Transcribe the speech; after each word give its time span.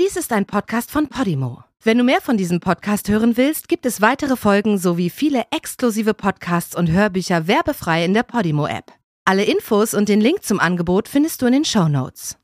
Dies 0.00 0.16
ist 0.16 0.32
ein 0.32 0.46
Podcast 0.46 0.90
von 0.90 1.08
Podimo. 1.08 1.64
Wenn 1.82 1.98
du 1.98 2.04
mehr 2.04 2.22
von 2.22 2.38
diesem 2.38 2.60
Podcast 2.60 3.10
hören 3.10 3.36
willst, 3.36 3.68
gibt 3.68 3.84
es 3.84 4.00
weitere 4.00 4.36
Folgen 4.36 4.78
sowie 4.78 5.10
viele 5.10 5.44
exklusive 5.54 6.14
Podcasts 6.14 6.74
und 6.74 6.90
Hörbücher 6.90 7.46
werbefrei 7.46 8.02
in 8.02 8.14
der 8.14 8.22
Podimo-App. 8.22 8.90
Alle 9.26 9.44
Infos 9.44 9.92
und 9.92 10.08
den 10.08 10.22
Link 10.22 10.44
zum 10.44 10.60
Angebot 10.60 11.08
findest 11.08 11.42
du 11.42 11.46
in 11.46 11.52
den 11.52 11.64
Show 11.66 11.88
Notes. 11.88 12.38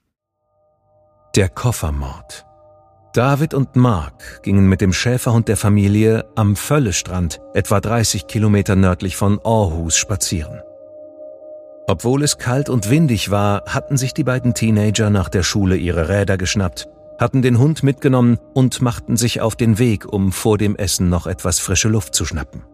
Der 1.37 1.49
Koffermord. 1.49 2.45
David 3.15 3.55
und 3.55 3.77
Mark 3.77 4.43
gingen 4.43 4.69
mit 4.69 4.83
dem 4.83 4.93
Schäferhund 4.93 5.49
der 5.49 5.57
Familie 5.57 6.31
am 6.37 6.55
Völlestrand, 6.55 7.41
etwa 7.55 7.81
30 7.81 8.27
Kilometer 8.27 8.77
nördlich 8.77 9.17
von 9.17 9.41
Aarhus, 9.43 9.97
spazieren. 9.97 10.61
Obwohl 11.87 12.23
es 12.23 12.37
kalt 12.37 12.69
und 12.69 12.91
windig 12.91 13.31
war, 13.31 13.65
hatten 13.65 13.97
sich 13.97 14.13
die 14.13 14.25
beiden 14.25 14.53
Teenager 14.53 15.09
nach 15.09 15.31
der 15.31 15.43
Schule 15.43 15.77
ihre 15.77 16.11
Räder 16.11 16.37
geschnappt, 16.37 16.87
hatten 17.19 17.43
den 17.43 17.59
Hund 17.59 17.83
mitgenommen 17.83 18.39
und 18.55 18.81
machten 18.81 19.17
sich 19.17 19.41
auf 19.41 19.57
den 19.57 19.79
Weg, 19.79 20.07
um 20.07 20.33
vor 20.33 20.57
dem 20.57 20.77
Essen 20.77 21.09
noch 21.09 21.27
etwas 21.27 21.59
frische 21.59 21.89
Luft 21.89 22.15
zu 22.15 22.25
schnappen. 22.25 22.65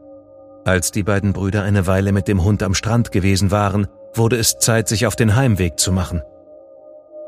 Als 0.65 0.93
die 0.93 1.03
beiden 1.03 1.33
Brüder 1.33 1.63
eine 1.63 1.87
Weile 1.87 2.13
mit 2.13 2.29
dem 2.29 2.43
Hund 2.45 2.63
am 2.63 2.75
Strand 2.75 3.13
gewesen 3.13 3.51
waren, 3.51 3.87
wurde 4.15 4.37
es 4.37 4.59
Zeit, 4.59 4.89
sich 4.89 5.07
auf 5.07 5.17
den 5.17 5.35
Heimweg 5.35 5.79
zu 5.79 5.93
machen. 5.93 6.23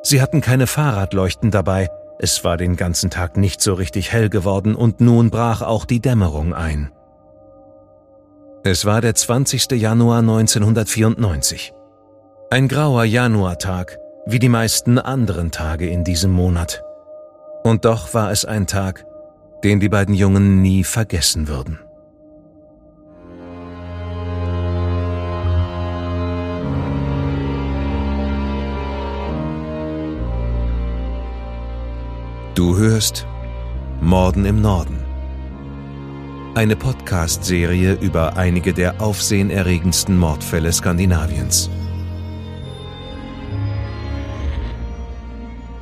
Sie 0.03 0.23
hatten 0.23 0.41
keine 0.41 0.67
Fahrradleuchten 0.67 1.51
dabei, 1.51 1.89
es 2.19 2.45
war 2.45 2.57
den 2.57 2.77
ganzen 2.77 3.11
Tag 3.11 3.37
nicht 3.37 3.61
so 3.61 3.75
richtig 3.75 4.13
hell 4.13 4.31
geworden 4.31 4.75
und 4.75 5.01
nun 5.01 5.31
brach 5.31 5.63
auch 5.63 5.85
die 5.85 6.01
Dämmerung 6.01 6.55
ein. 6.55 6.91
Es 8.65 8.85
war 8.85 9.01
der 9.01 9.15
20. 9.15 9.73
Januar 9.73 10.21
1994. 10.21 11.73
Ein 12.51 12.69
grauer 12.69 13.05
Januartag, 13.05 13.99
wie 14.25 14.39
die 14.39 14.49
meisten 14.49 14.99
anderen 14.99 15.51
Tage 15.51 15.89
in 15.89 16.05
diesem 16.05 16.33
Monat. 16.33 16.83
Und 17.67 17.85
doch 17.85 18.15
war 18.15 18.31
es 18.31 18.45
ein 18.45 18.69
Tag, 18.69 19.05
den 19.65 19.81
die 19.81 19.89
beiden 19.89 20.15
Jungen 20.15 20.63
nie 20.63 20.85
vergessen 20.85 21.49
würden. 21.49 21.81
Du 32.55 32.77
hörst 32.77 33.27
Morden 34.01 34.45
im 34.45 34.61
Norden. 34.63 35.01
Eine 36.55 36.77
Podcast-Serie 36.77 37.95
über 37.95 38.37
einige 38.37 38.75
der 38.75 39.01
aufsehenerregendsten 39.01 40.17
Mordfälle 40.17 40.73
Skandinaviens. 40.73 41.69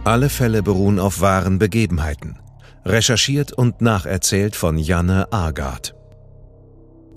Alle 0.04 0.28
Fälle 0.28 0.62
beruhen 0.62 0.98
auf 0.98 1.22
wahren 1.22 1.58
Begebenheiten, 1.58 2.38
recherchiert 2.84 3.54
und 3.54 3.80
nacherzählt 3.80 4.54
von 4.54 4.76
Janne 4.76 5.32
Agard. 5.32 5.94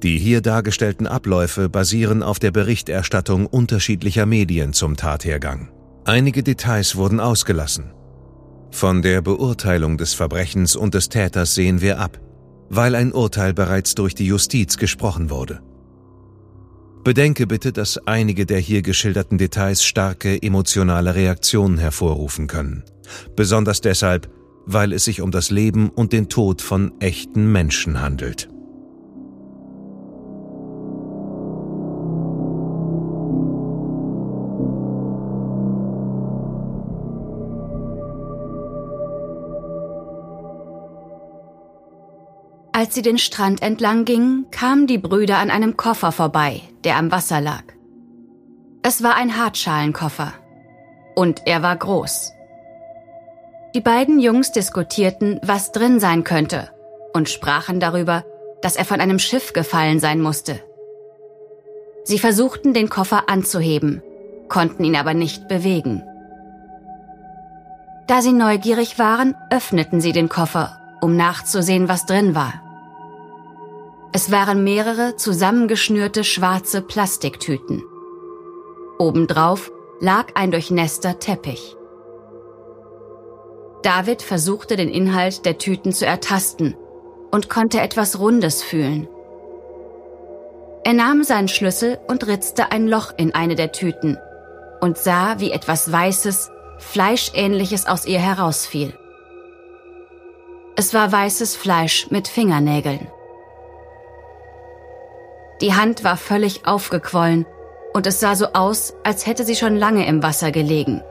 Die 0.03 0.17
hier 0.17 0.39
dargestellten 0.39 1.05
Abläufe 1.05 1.67
basieren 1.67 2.23
auf 2.23 2.39
der 2.39 2.51
Berichterstattung 2.51 3.45
unterschiedlicher 3.45 4.25
Medien 4.25 4.71
zum 4.71 4.95
Tathergang. 4.95 5.69
Einige 6.05 6.43
Details 6.43 6.95
wurden 6.95 7.19
ausgelassen. 7.19 7.91
Von 8.71 9.01
der 9.01 9.21
Beurteilung 9.21 9.97
des 9.97 10.13
Verbrechens 10.13 10.77
und 10.77 10.93
des 10.93 11.09
Täters 11.09 11.55
sehen 11.55 11.81
wir 11.81 11.99
ab, 11.99 12.21
weil 12.69 12.95
ein 12.95 13.11
Urteil 13.11 13.53
bereits 13.53 13.95
durch 13.95 14.15
die 14.15 14.27
Justiz 14.27 14.77
gesprochen 14.77 15.29
wurde. 15.29 15.59
Bedenke 17.03 17.47
bitte, 17.47 17.71
dass 17.71 17.97
einige 18.05 18.45
der 18.45 18.59
hier 18.59 18.81
geschilderten 18.81 19.37
Details 19.37 19.83
starke 19.83 20.41
emotionale 20.41 21.15
Reaktionen 21.15 21.77
hervorrufen 21.77 22.47
können. 22.47 22.83
Besonders 23.35 23.81
deshalb, 23.81 24.29
weil 24.65 24.91
es 24.91 25.05
sich 25.05 25.21
um 25.21 25.31
das 25.31 25.49
Leben 25.49 25.89
und 25.89 26.11
den 26.11 26.27
Tod 26.27 26.61
von 26.61 26.99
echten 26.99 27.51
Menschen 27.51 28.01
handelt. 28.01 28.49
Als 42.77 42.93
sie 42.93 43.01
den 43.01 43.17
Strand 43.17 43.63
entlang 43.63 44.05
gingen, 44.05 44.45
kamen 44.51 44.85
die 44.85 44.99
Brüder 44.99 45.39
an 45.39 45.49
einem 45.49 45.77
Koffer 45.77 46.11
vorbei, 46.11 46.61
der 46.83 46.97
am 46.97 47.11
Wasser 47.11 47.41
lag. 47.41 47.63
Es 48.83 49.01
war 49.01 49.15
ein 49.15 49.35
Hartschalenkoffer. 49.35 50.31
Und 51.15 51.41
er 51.47 51.63
war 51.63 51.75
groß. 51.75 52.33
Die 53.73 53.81
beiden 53.81 54.19
Jungs 54.19 54.51
diskutierten, 54.51 55.39
was 55.41 55.71
drin 55.71 55.99
sein 55.99 56.23
könnte, 56.23 56.69
und 57.13 57.29
sprachen 57.29 57.79
darüber, 57.79 58.23
dass 58.61 58.75
er 58.75 58.85
von 58.85 59.01
einem 59.01 59.17
Schiff 59.17 59.53
gefallen 59.53 59.99
sein 59.99 60.21
musste. 60.21 60.59
Sie 62.03 62.19
versuchten, 62.19 62.75
den 62.75 62.89
Koffer 62.89 63.23
anzuheben, 63.27 64.03
konnten 64.49 64.83
ihn 64.83 64.95
aber 64.95 65.15
nicht 65.15 65.47
bewegen. 65.47 66.03
Da 68.05 68.21
sie 68.21 68.33
neugierig 68.33 68.99
waren, 68.99 69.33
öffneten 69.49 69.99
sie 69.99 70.11
den 70.11 70.29
Koffer, 70.29 70.79
um 71.01 71.15
nachzusehen, 71.15 71.89
was 71.89 72.05
drin 72.05 72.35
war. 72.35 72.61
Es 74.13 74.31
waren 74.31 74.63
mehrere 74.63 75.15
zusammengeschnürte 75.15 76.23
schwarze 76.23 76.81
Plastiktüten. 76.81 77.83
Obendrauf 78.97 79.71
lag 79.99 80.27
ein 80.35 80.51
durchnässter 80.51 81.19
Teppich. 81.19 81.75
David 83.83 84.21
versuchte 84.21 84.75
den 84.75 84.89
Inhalt 84.89 85.45
der 85.45 85.57
Tüten 85.57 85.91
zu 85.91 86.05
ertasten 86.05 86.75
und 87.31 87.49
konnte 87.49 87.79
etwas 87.81 88.19
Rundes 88.19 88.63
fühlen. 88.63 89.07
Er 90.83 90.93
nahm 90.93 91.23
seinen 91.23 91.47
Schlüssel 91.47 91.99
und 92.07 92.25
ritzte 92.27 92.71
ein 92.71 92.87
Loch 92.87 93.11
in 93.17 93.35
eine 93.35 93.55
der 93.55 93.71
Tüten 93.71 94.17
und 94.79 94.97
sah, 94.97 95.39
wie 95.39 95.51
etwas 95.51 95.91
Weißes, 95.91 96.49
Fleischähnliches 96.79 97.87
aus 97.87 98.05
ihr 98.05 98.19
herausfiel. 98.19 98.93
Es 100.75 100.93
war 100.93 101.11
weißes 101.11 101.55
Fleisch 101.55 102.09
mit 102.11 102.27
Fingernägeln. 102.27 103.07
Die 105.61 105.73
Hand 105.73 106.03
war 106.03 106.17
völlig 106.17 106.67
aufgequollen 106.67 107.45
und 107.93 108.05
es 108.05 108.19
sah 108.19 108.35
so 108.35 108.47
aus, 108.53 108.93
als 109.03 109.25
hätte 109.25 109.43
sie 109.43 109.55
schon 109.55 109.75
lange 109.75 110.05
im 110.05 110.21
Wasser 110.21 110.51
gelegen. 110.51 111.01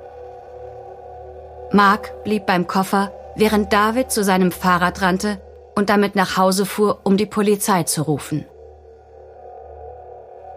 Mark 1.72 2.22
blieb 2.22 2.46
beim 2.46 2.66
Koffer, 2.66 3.12
während 3.34 3.72
David 3.72 4.12
zu 4.12 4.22
seinem 4.22 4.52
Fahrrad 4.52 5.02
rannte 5.02 5.40
und 5.74 5.90
damit 5.90 6.14
nach 6.14 6.36
Hause 6.36 6.64
fuhr, 6.64 7.00
um 7.02 7.16
die 7.16 7.26
Polizei 7.26 7.82
zu 7.82 8.02
rufen. 8.02 8.46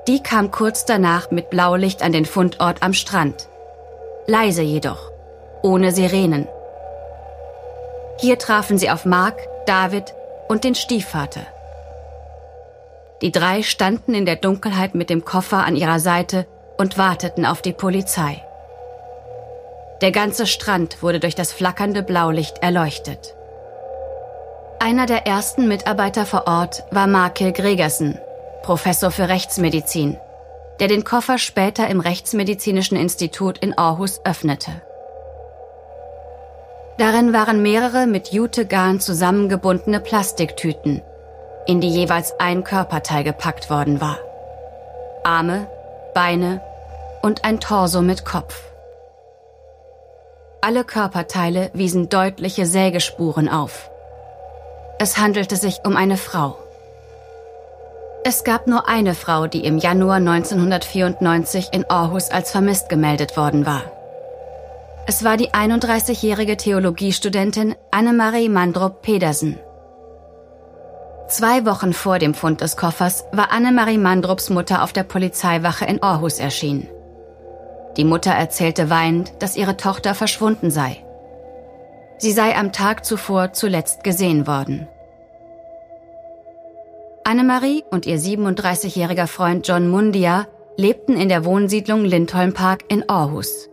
Die 0.07 0.22
kam 0.22 0.51
kurz 0.51 0.85
danach 0.85 1.31
mit 1.31 1.49
Blaulicht 1.49 2.03
an 2.03 2.11
den 2.11 2.25
Fundort 2.25 2.81
am 2.83 2.94
Strand. 2.94 3.49
Leise 4.28 4.61
jedoch, 4.61 5.11
ohne 5.61 5.91
Sirenen. 5.91 6.47
Hier 8.19 8.38
trafen 8.38 8.78
sie 8.78 8.89
auf 8.89 9.05
Mark, 9.05 9.39
David 9.66 10.13
und 10.47 10.63
den 10.63 10.75
Stiefvater. 10.75 11.41
Die 13.22 13.31
drei 13.31 13.63
standen 13.63 14.13
in 14.13 14.25
der 14.25 14.38
Dunkelheit 14.38 14.96
mit 14.96 15.09
dem 15.09 15.25
Koffer 15.25 15.66
an 15.66 15.75
ihrer 15.75 16.00
Seite 16.00 16.47
und 16.78 16.97
warteten 16.97 17.46
auf 17.46 17.62
die 17.62 17.74
Polizei. 17.74 18.41
Der 20.02 20.12
ganze 20.12 20.47
Strand 20.47 21.03
wurde 21.03 21.19
durch 21.19 21.35
das 21.35 21.52
flackernde 21.52 22.03
Blaulicht 22.03 22.59
erleuchtet. 22.59 23.35
Einer 24.79 25.06
der 25.06 25.28
ersten 25.28 25.68
Mitarbeiter 25.68 26.25
vor 26.25 26.47
Ort 26.47 26.85
war 26.91 27.08
Markel 27.08 27.52
Gregersen, 27.52 28.18
Professor 28.63 29.12
für 29.12 29.28
Rechtsmedizin, 29.28 30.18
der 30.79 30.88
den 30.88 31.03
Koffer 31.03 31.38
später 31.38 31.90
im 31.90 32.00
Rechtsmedizinischen 32.00 32.96
Institut 32.96 33.58
in 33.58 33.78
Aarhus 33.78 34.22
öffnete. 34.24 34.72
Darin 36.97 37.34
waren 37.34 37.62
mehrere 37.62 38.08
mit 38.08 38.31
Jutegarn 38.31 39.02
zusammengebundene 39.02 39.99
Plastiktüten, 39.99 41.02
in 41.69 41.81
die 41.81 41.89
jeweils 41.89 42.33
ein 42.39 42.63
Körperteil 42.63 43.23
gepackt 43.23 43.69
worden 43.69 44.01
war. 44.01 44.17
Arme, 45.23 45.67
Beine 46.16 46.61
und 47.21 47.45
ein 47.45 47.59
Torso 47.59 48.01
mit 48.01 48.25
Kopf. 48.25 48.63
Alle 50.61 50.83
Körperteile 50.83 51.69
wiesen 51.73 52.09
deutliche 52.09 52.66
Sägespuren 52.66 53.47
auf. 53.47 53.91
Es 54.97 55.19
handelte 55.19 55.57
sich 55.57 55.81
um 55.85 55.95
eine 55.95 56.17
Frau. 56.17 56.57
Es 58.23 58.43
gab 58.43 58.66
nur 58.66 58.89
eine 58.89 59.13
Frau, 59.13 59.45
die 59.45 59.63
im 59.63 59.77
Januar 59.77 60.16
1994 60.16 61.69
in 61.71 61.87
Aarhus 61.87 62.31
als 62.31 62.49
vermisst 62.49 62.89
gemeldet 62.89 63.37
worden 63.37 63.67
war. 63.67 63.83
Es 65.05 65.23
war 65.23 65.37
die 65.37 65.51
31-jährige 65.51 66.57
Theologiestudentin 66.57 67.75
Annemarie 67.91 68.49
Mandrup 68.49 69.03
Pedersen. 69.03 69.59
Zwei 71.29 71.64
Wochen 71.64 71.93
vor 71.93 72.17
dem 72.17 72.34
Fund 72.34 72.61
des 72.61 72.76
Koffers 72.76 73.23
war 73.31 73.52
Annemarie 73.52 73.99
Mandrups 73.99 74.49
Mutter 74.49 74.84
auf 74.84 74.93
der 74.93 75.03
Polizeiwache 75.03 75.85
in 75.85 76.02
Aarhus 76.02 76.40
erschienen. 76.40 76.87
Die 77.97 78.03
Mutter 78.03 78.31
erzählte 78.31 78.90
weinend, 78.90 79.34
dass 79.37 79.55
ihre 79.55 79.78
Tochter 79.78 80.16
verschwunden 80.16 80.72
sei. 80.72 81.05
Sie 82.17 82.31
sei 82.31 82.55
am 82.55 82.72
Tag 82.72 83.05
zuvor 83.05 83.53
zuletzt 83.53 84.03
gesehen 84.03 84.47
worden. 84.47 84.87
Annemarie 87.23 87.84
und 87.91 88.08
ihr 88.08 88.17
37-jähriger 88.17 89.28
Freund 89.28 89.67
John 89.67 89.87
Mundia 89.87 90.47
lebten 90.78 91.16
in 91.16 91.29
der 91.29 91.46
Wohnsiedlung 91.46 92.05
Lindholm 92.05 92.53
Park 92.53 92.85
in 92.87 93.08
Aarhus. 93.08 93.70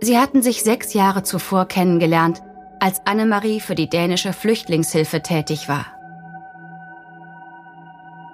Sie 0.00 0.16
hatten 0.16 0.42
sich 0.42 0.62
sechs 0.62 0.94
Jahre 0.94 1.24
zuvor 1.24 1.66
kennengelernt, 1.66 2.40
als 2.78 3.04
Annemarie 3.04 3.58
für 3.58 3.74
die 3.74 3.90
dänische 3.90 4.32
Flüchtlingshilfe 4.32 5.22
tätig 5.22 5.68
war. 5.68 5.99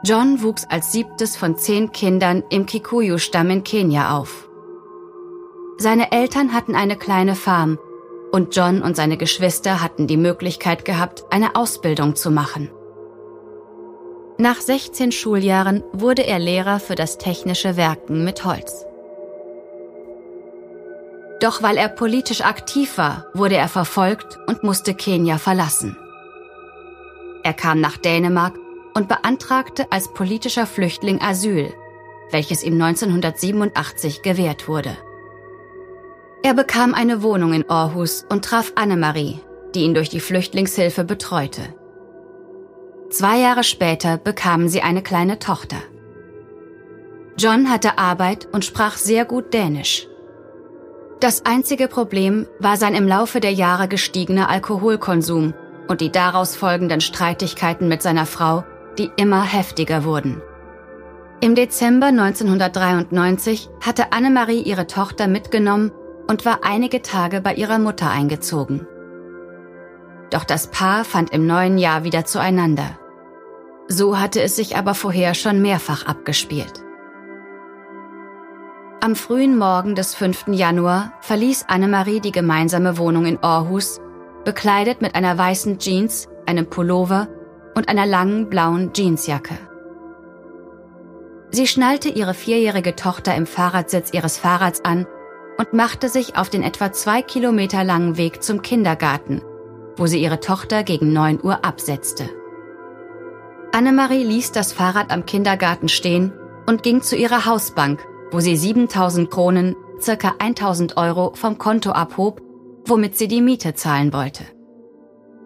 John 0.05 0.43
wuchs 0.43 0.65
als 0.69 0.93
siebtes 0.93 1.37
von 1.37 1.57
zehn 1.57 1.91
Kindern 1.93 2.45
im 2.51 2.67
Kikuyu-Stamm 2.67 3.51
in 3.51 3.65
Kenia 3.65 4.17
auf. 4.17 4.49
Seine 5.79 6.13
Eltern 6.13 6.53
hatten 6.53 6.75
eine 6.75 6.97
kleine 6.97 7.35
Farm 7.35 7.79
und 8.33 8.55
John 8.55 8.83
und 8.83 8.97
seine 8.97 9.17
Geschwister 9.17 9.83
hatten 9.83 10.07
die 10.07 10.17
Möglichkeit 10.17 10.85
gehabt, 10.85 11.25
eine 11.31 11.57
Ausbildung 11.57 12.17
zu 12.17 12.31
machen. 12.31 12.71
Nach 14.39 14.61
16 14.61 15.13
Schuljahren 15.13 15.83
wurde 15.93 16.27
er 16.27 16.39
Lehrer 16.39 16.79
für 16.79 16.95
das 16.95 17.17
technische 17.17 17.77
Werken 17.77 18.25
mit 18.25 18.45
Holz. 18.45 18.85
Doch 21.41 21.63
weil 21.63 21.77
er 21.77 21.89
politisch 21.89 22.43
aktiv 22.43 22.99
war, 22.99 23.27
wurde 23.35 23.57
er 23.57 23.69
verfolgt 23.69 24.39
und 24.47 24.63
musste 24.63 24.95
Kenia 24.95 25.39
verlassen. 25.39 25.97
Er 27.43 27.55
kam 27.55 27.81
nach 27.81 27.97
Dänemark 27.97 28.59
und 28.97 29.09
beantragte 29.09 29.93
als 29.93 30.09
politischer 30.09 30.65
Flüchtling 30.67 31.21
Asyl, 31.21 31.75
welches 32.31 32.65
ihm 32.65 32.81
1987 32.81 34.23
gewährt 34.23 34.69
wurde. 34.69 34.97
Er 36.43 36.55
bekam 36.55 36.95
eine 36.95 37.23
Wohnung 37.23 37.53
in 37.53 37.69
Aarhus 37.69 38.25
und 38.31 38.47
traf 38.47 38.73
Annemarie, 38.75 39.41
die 39.75 39.83
ihn 39.83 39.93
durch 39.93 40.09
die 40.09 40.21
Flüchtlingshilfe 40.21 41.05
betreute. 41.05 41.61
Zwei 43.11 43.39
Jahre 43.39 43.65
später 43.65 44.17
bekamen 44.17 44.71
sie 44.71 44.81
eine 44.81 45.03
kleine 45.03 45.39
Tochter. 45.39 45.77
John 47.37 47.71
hatte 47.71 47.99
Arbeit 47.99 48.49
und 48.51 48.65
sprach 48.65 48.97
sehr 48.97 49.27
gut 49.27 49.53
Dänisch. 49.53 50.09
Das 51.21 51.45
einzige 51.45 51.87
Problem 51.87 52.47
war 52.61 52.79
sein 52.79 52.95
im 52.95 53.07
Laufe 53.07 53.41
der 53.41 53.53
Jahre 53.53 53.89
gestiegener 53.89 54.49
Alkoholkonsum 54.49 55.53
und 55.87 56.01
die 56.01 56.11
daraus 56.11 56.57
folgenden 56.57 57.03
Streitigkeiten 57.03 57.89
mit 57.89 58.01
seiner 58.01 58.27
Frau, 58.27 58.65
die 58.99 59.11
immer 59.17 59.43
heftiger 59.43 60.05
wurden. 60.05 60.43
Im 61.41 61.55
Dezember 61.55 62.07
1993 62.07 63.69
hatte 63.85 64.13
Annemarie 64.13 64.63
ihre 64.63 64.87
Tochter 64.87 65.29
mitgenommen 65.29 65.93
und 66.27 66.45
war 66.45 66.61
einige 66.63 67.03
Tage 67.03 67.41
bei 67.41 67.55
ihrer 67.55 67.79
Mutter 67.79 68.11
eingezogen. 68.11 68.87
Doch 70.31 70.45
das 70.45 70.69
Paar 70.69 71.05
fand 71.05 71.31
im 71.31 71.47
neuen 71.47 71.79
Jahr 71.79 72.05
wieder 72.05 72.25
zueinander. 72.25 72.99
So 73.87 74.19
hatte 74.19 74.43
es 74.43 74.57
sich 74.57 74.77
aber 74.77 74.95
vorher 74.95 75.35
schon 75.35 75.63
mehrfach 75.63 76.07
abgespielt. 76.07 76.83
Am 79.01 79.15
frühen 79.15 79.57
Morgen 79.57 79.95
des 79.95 80.15
5. 80.15 80.49
Januar 80.49 81.13
verließ 81.21 81.67
Annemarie 81.69 82.21
die 82.21 82.33
gemeinsame 82.33 82.99
Wohnung 82.99 83.27
in 83.27 83.39
Aarhus, 83.41 84.01
bekleidet 84.45 85.01
mit 85.03 85.15
einer 85.15 85.39
weißen 85.39 85.79
Jeans, 85.79 86.29
einem 86.47 86.67
Pullover 86.67 87.29
und 87.77 87.89
einer 87.89 88.07
langen 88.07 88.49
blauen 88.49 88.91
Jeansjacke. 88.95 89.57
Sie 91.51 91.67
schnallte 91.67 92.09
ihre 92.09 92.35
vierjährige 92.35 92.97
Tochter 92.97 93.37
im 93.37 93.47
Fahrradsitz 93.47 94.13
ihres 94.13 94.39
Fahrrads 94.39 94.85
an 94.85 95.07
und 95.59 95.73
machte 95.73 96.09
sich 96.09 96.37
auf 96.37 96.51
den 96.51 96.63
etwa 96.63 96.93
zwei 96.93 97.23
Kilometer 97.23 97.85
langen 97.85 98.17
Weg 98.17 98.43
zum 98.43 98.63
Kindergarten, 98.63 99.43
wo 99.97 100.07
sie 100.07 100.21
ihre 100.21 100.41
Tochter 100.41 100.83
gegen 100.83 101.13
neun 101.13 101.39
Uhr 101.43 101.65
absetzte. 101.65 102.29
Annemarie 103.73 104.25
ließ 104.25 104.53
das 104.53 104.73
Fahrrad 104.73 105.11
am 105.11 105.27
Kindergarten 105.27 105.89
stehen 105.89 106.33
und 106.67 106.83
ging 106.83 107.03
zu 107.03 107.15
ihrer 107.15 107.47
Hausbank, 107.47 108.05
wo 108.31 108.41
sie 108.41 108.57
7000 108.57 109.31
Kronen, 109.31 109.77
circa 110.01 110.35
1000 110.39 110.97
Euro 110.97 111.33
vom 111.35 111.59
Konto 111.59 111.91
abhob, 111.93 112.41
womit 112.87 113.17
sie 113.17 113.29
die 113.29 113.43
Miete 113.43 113.75
zahlen 113.75 114.13
wollte. 114.13 114.45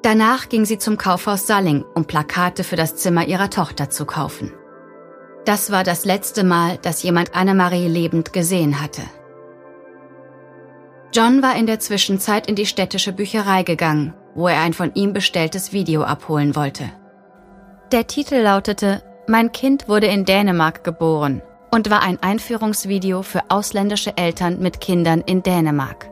Danach 0.03 0.49
ging 0.49 0.65
sie 0.65 0.79
zum 0.79 0.97
Kaufhaus 0.97 1.47
Salling, 1.47 1.85
um 1.95 2.07
Plakate 2.07 2.65
für 2.65 2.77
das 2.77 2.97
Zimmer 2.97 3.27
ihrer 3.27 3.51
Tochter 3.51 3.91
zu 3.91 4.07
kaufen. 4.07 4.53
Das 5.45 5.71
war 5.71 5.85
das 5.85 6.05
letzte 6.05 6.45
Mal, 6.45 6.79
dass 6.79 7.03
jemand 7.03 7.35
Annemarie 7.35 7.89
lebend 7.89 8.33
gesehen 8.33 8.81
hatte. 8.81 9.03
John 11.13 11.43
war 11.43 11.57
in 11.57 11.67
der 11.67 11.81
Zwischenzeit 11.81 12.47
in 12.47 12.55
die 12.55 12.67
städtische 12.67 13.13
Bücherei 13.13 13.63
gegangen, 13.63 14.15
wo 14.35 14.49
er 14.49 14.61
ein 14.61 14.73
von 14.73 14.95
ihm 14.95 15.13
bestelltes 15.13 15.73
Video 15.73 16.03
abholen 16.03 16.55
wollte. 16.55 16.85
Der 17.91 18.07
Titel 18.07 18.37
lautete 18.37 19.03
Mein 19.27 19.51
Kind 19.53 19.89
wurde 19.89 20.07
in 20.07 20.25
Dänemark 20.25 20.85
geboren 20.85 21.43
und 21.73 21.91
war 21.91 22.03
ein 22.03 22.23
Einführungsvideo 22.23 23.23
für 23.23 23.43
ausländische 23.49 24.17
Eltern 24.17 24.61
mit 24.61 24.81
Kindern 24.81 25.21
in 25.23 25.43
Dänemark. 25.43 26.10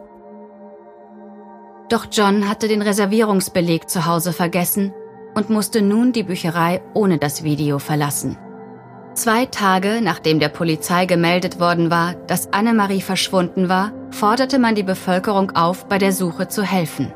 Doch 1.89 2.07
John 2.13 2.49
hatte 2.49 2.69
den 2.69 2.83
Reservierungsbeleg 2.83 3.89
zu 3.89 4.05
Hause 4.05 4.33
vergessen 4.33 4.93
und 5.35 5.49
musste 5.49 5.81
nun 5.81 6.13
die 6.13 6.23
Bücherei 6.23 6.83
ohne 6.93 7.19
das 7.19 7.45
Video 7.45 7.79
verlassen. 7.79 8.37
Zwei 9.15 9.47
Tage 9.47 10.01
nachdem 10.03 10.39
der 10.39 10.49
Polizei 10.49 11.07
gemeldet 11.07 11.59
worden 11.59 11.91
war, 11.91 12.15
dass 12.27 12.53
Annemarie 12.53 13.01
verschwunden 13.01 13.69
war, 13.69 13.93
forderte 14.11 14.59
man 14.59 14.75
die 14.75 14.83
Bevölkerung 14.83 15.57
auf, 15.57 15.87
bei 15.87 15.99
der 15.99 16.13
Suche 16.13 16.49
zu 16.49 16.63
helfen. 16.63 17.13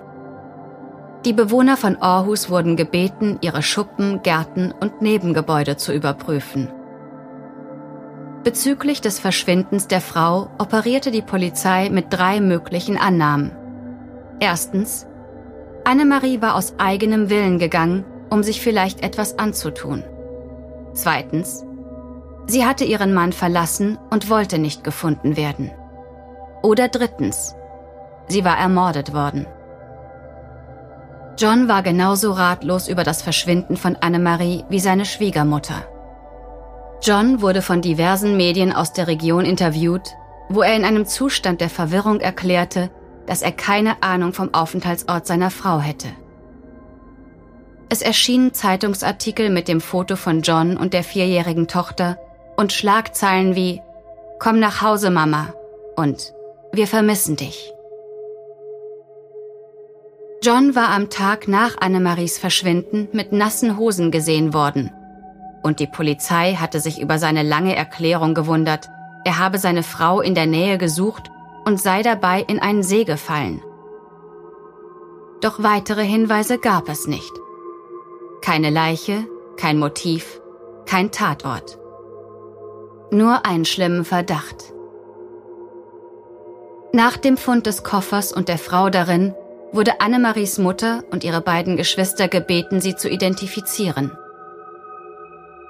Die 1.24 1.32
Bewohner 1.32 1.76
von 1.76 1.96
Aarhus 2.02 2.50
wurden 2.50 2.74
gebeten, 2.76 3.38
ihre 3.42 3.62
Schuppen, 3.62 4.22
Gärten 4.22 4.72
und 4.80 5.02
Nebengebäude 5.02 5.76
zu 5.76 5.92
überprüfen. 5.92 6.68
Bezüglich 8.42 9.00
des 9.00 9.20
Verschwindens 9.20 9.86
der 9.86 10.00
Frau 10.00 10.50
operierte 10.58 11.12
die 11.12 11.22
Polizei 11.22 11.90
mit 11.90 12.06
drei 12.10 12.40
möglichen 12.40 12.98
Annahmen. 12.98 13.52
Erstens, 14.42 15.06
Annemarie 15.84 16.42
war 16.42 16.56
aus 16.56 16.74
eigenem 16.76 17.30
Willen 17.30 17.60
gegangen, 17.60 18.04
um 18.28 18.42
sich 18.42 18.60
vielleicht 18.60 19.04
etwas 19.04 19.38
anzutun. 19.38 20.02
Zweitens, 20.94 21.64
Sie 22.48 22.66
hatte 22.66 22.84
ihren 22.84 23.14
Mann 23.14 23.32
verlassen 23.32 24.00
und 24.10 24.28
wollte 24.28 24.58
nicht 24.58 24.82
gefunden 24.82 25.36
werden. 25.36 25.70
Oder 26.60 26.88
drittens, 26.88 27.54
sie 28.26 28.44
war 28.44 28.58
ermordet 28.58 29.14
worden. 29.14 29.46
John 31.38 31.68
war 31.68 31.84
genauso 31.84 32.32
ratlos 32.32 32.88
über 32.88 33.04
das 33.04 33.22
Verschwinden 33.22 33.76
von 33.76 33.94
Annemarie 33.94 34.64
wie 34.68 34.80
seine 34.80 35.04
Schwiegermutter. 35.04 35.86
John 37.00 37.42
wurde 37.42 37.62
von 37.62 37.80
diversen 37.80 38.36
Medien 38.36 38.72
aus 38.72 38.92
der 38.92 39.06
Region 39.06 39.44
interviewt, 39.44 40.16
wo 40.48 40.62
er 40.62 40.74
in 40.74 40.84
einem 40.84 41.06
Zustand 41.06 41.60
der 41.60 41.70
Verwirrung 41.70 42.18
erklärte, 42.18 42.90
dass 43.26 43.42
er 43.42 43.52
keine 43.52 44.02
Ahnung 44.02 44.32
vom 44.32 44.52
Aufenthaltsort 44.54 45.26
seiner 45.26 45.50
Frau 45.50 45.80
hätte. 45.80 46.08
Es 47.88 48.02
erschienen 48.02 48.54
Zeitungsartikel 48.54 49.50
mit 49.50 49.68
dem 49.68 49.80
Foto 49.80 50.16
von 50.16 50.40
John 50.42 50.76
und 50.76 50.94
der 50.94 51.04
vierjährigen 51.04 51.68
Tochter 51.68 52.18
und 52.56 52.72
Schlagzeilen 52.72 53.54
wie 53.54 53.82
Komm 54.38 54.58
nach 54.58 54.82
Hause, 54.82 55.10
Mama 55.10 55.52
und 55.96 56.32
Wir 56.72 56.86
vermissen 56.86 57.36
dich. 57.36 57.72
John 60.42 60.74
war 60.74 60.88
am 60.88 61.10
Tag 61.10 61.46
nach 61.46 61.76
Annemaries 61.80 62.38
Verschwinden 62.38 63.08
mit 63.12 63.30
nassen 63.32 63.76
Hosen 63.76 64.10
gesehen 64.10 64.54
worden. 64.54 64.90
Und 65.62 65.78
die 65.78 65.86
Polizei 65.86 66.54
hatte 66.54 66.80
sich 66.80 67.00
über 67.00 67.18
seine 67.18 67.42
lange 67.44 67.76
Erklärung 67.76 68.34
gewundert, 68.34 68.88
er 69.24 69.38
habe 69.38 69.58
seine 69.58 69.82
Frau 69.82 70.20
in 70.20 70.34
der 70.34 70.46
Nähe 70.46 70.78
gesucht 70.78 71.30
und 71.64 71.80
sei 71.80 72.02
dabei 72.02 72.42
in 72.42 72.60
einen 72.60 72.82
See 72.82 73.04
gefallen. 73.04 73.62
Doch 75.40 75.62
weitere 75.62 76.04
Hinweise 76.04 76.58
gab 76.58 76.88
es 76.88 77.06
nicht. 77.06 77.32
Keine 78.40 78.70
Leiche, 78.70 79.26
kein 79.56 79.78
Motiv, 79.78 80.40
kein 80.86 81.10
Tatort 81.10 81.78
nur 83.12 83.44
einen 83.44 83.64
schlimmen 83.64 84.04
Verdacht. 84.04 84.72
Nach 86.92 87.16
dem 87.16 87.36
Fund 87.36 87.66
des 87.66 87.82
Koffers 87.82 88.32
und 88.32 88.48
der 88.48 88.58
Frau 88.58 88.90
darin 88.90 89.34
wurde 89.70 90.00
Annemaries 90.00 90.58
Mutter 90.58 91.04
und 91.10 91.24
ihre 91.24 91.40
beiden 91.40 91.76
Geschwister 91.76 92.28
gebeten, 92.28 92.80
sie 92.80 92.96
zu 92.96 93.08
identifizieren. 93.08 94.16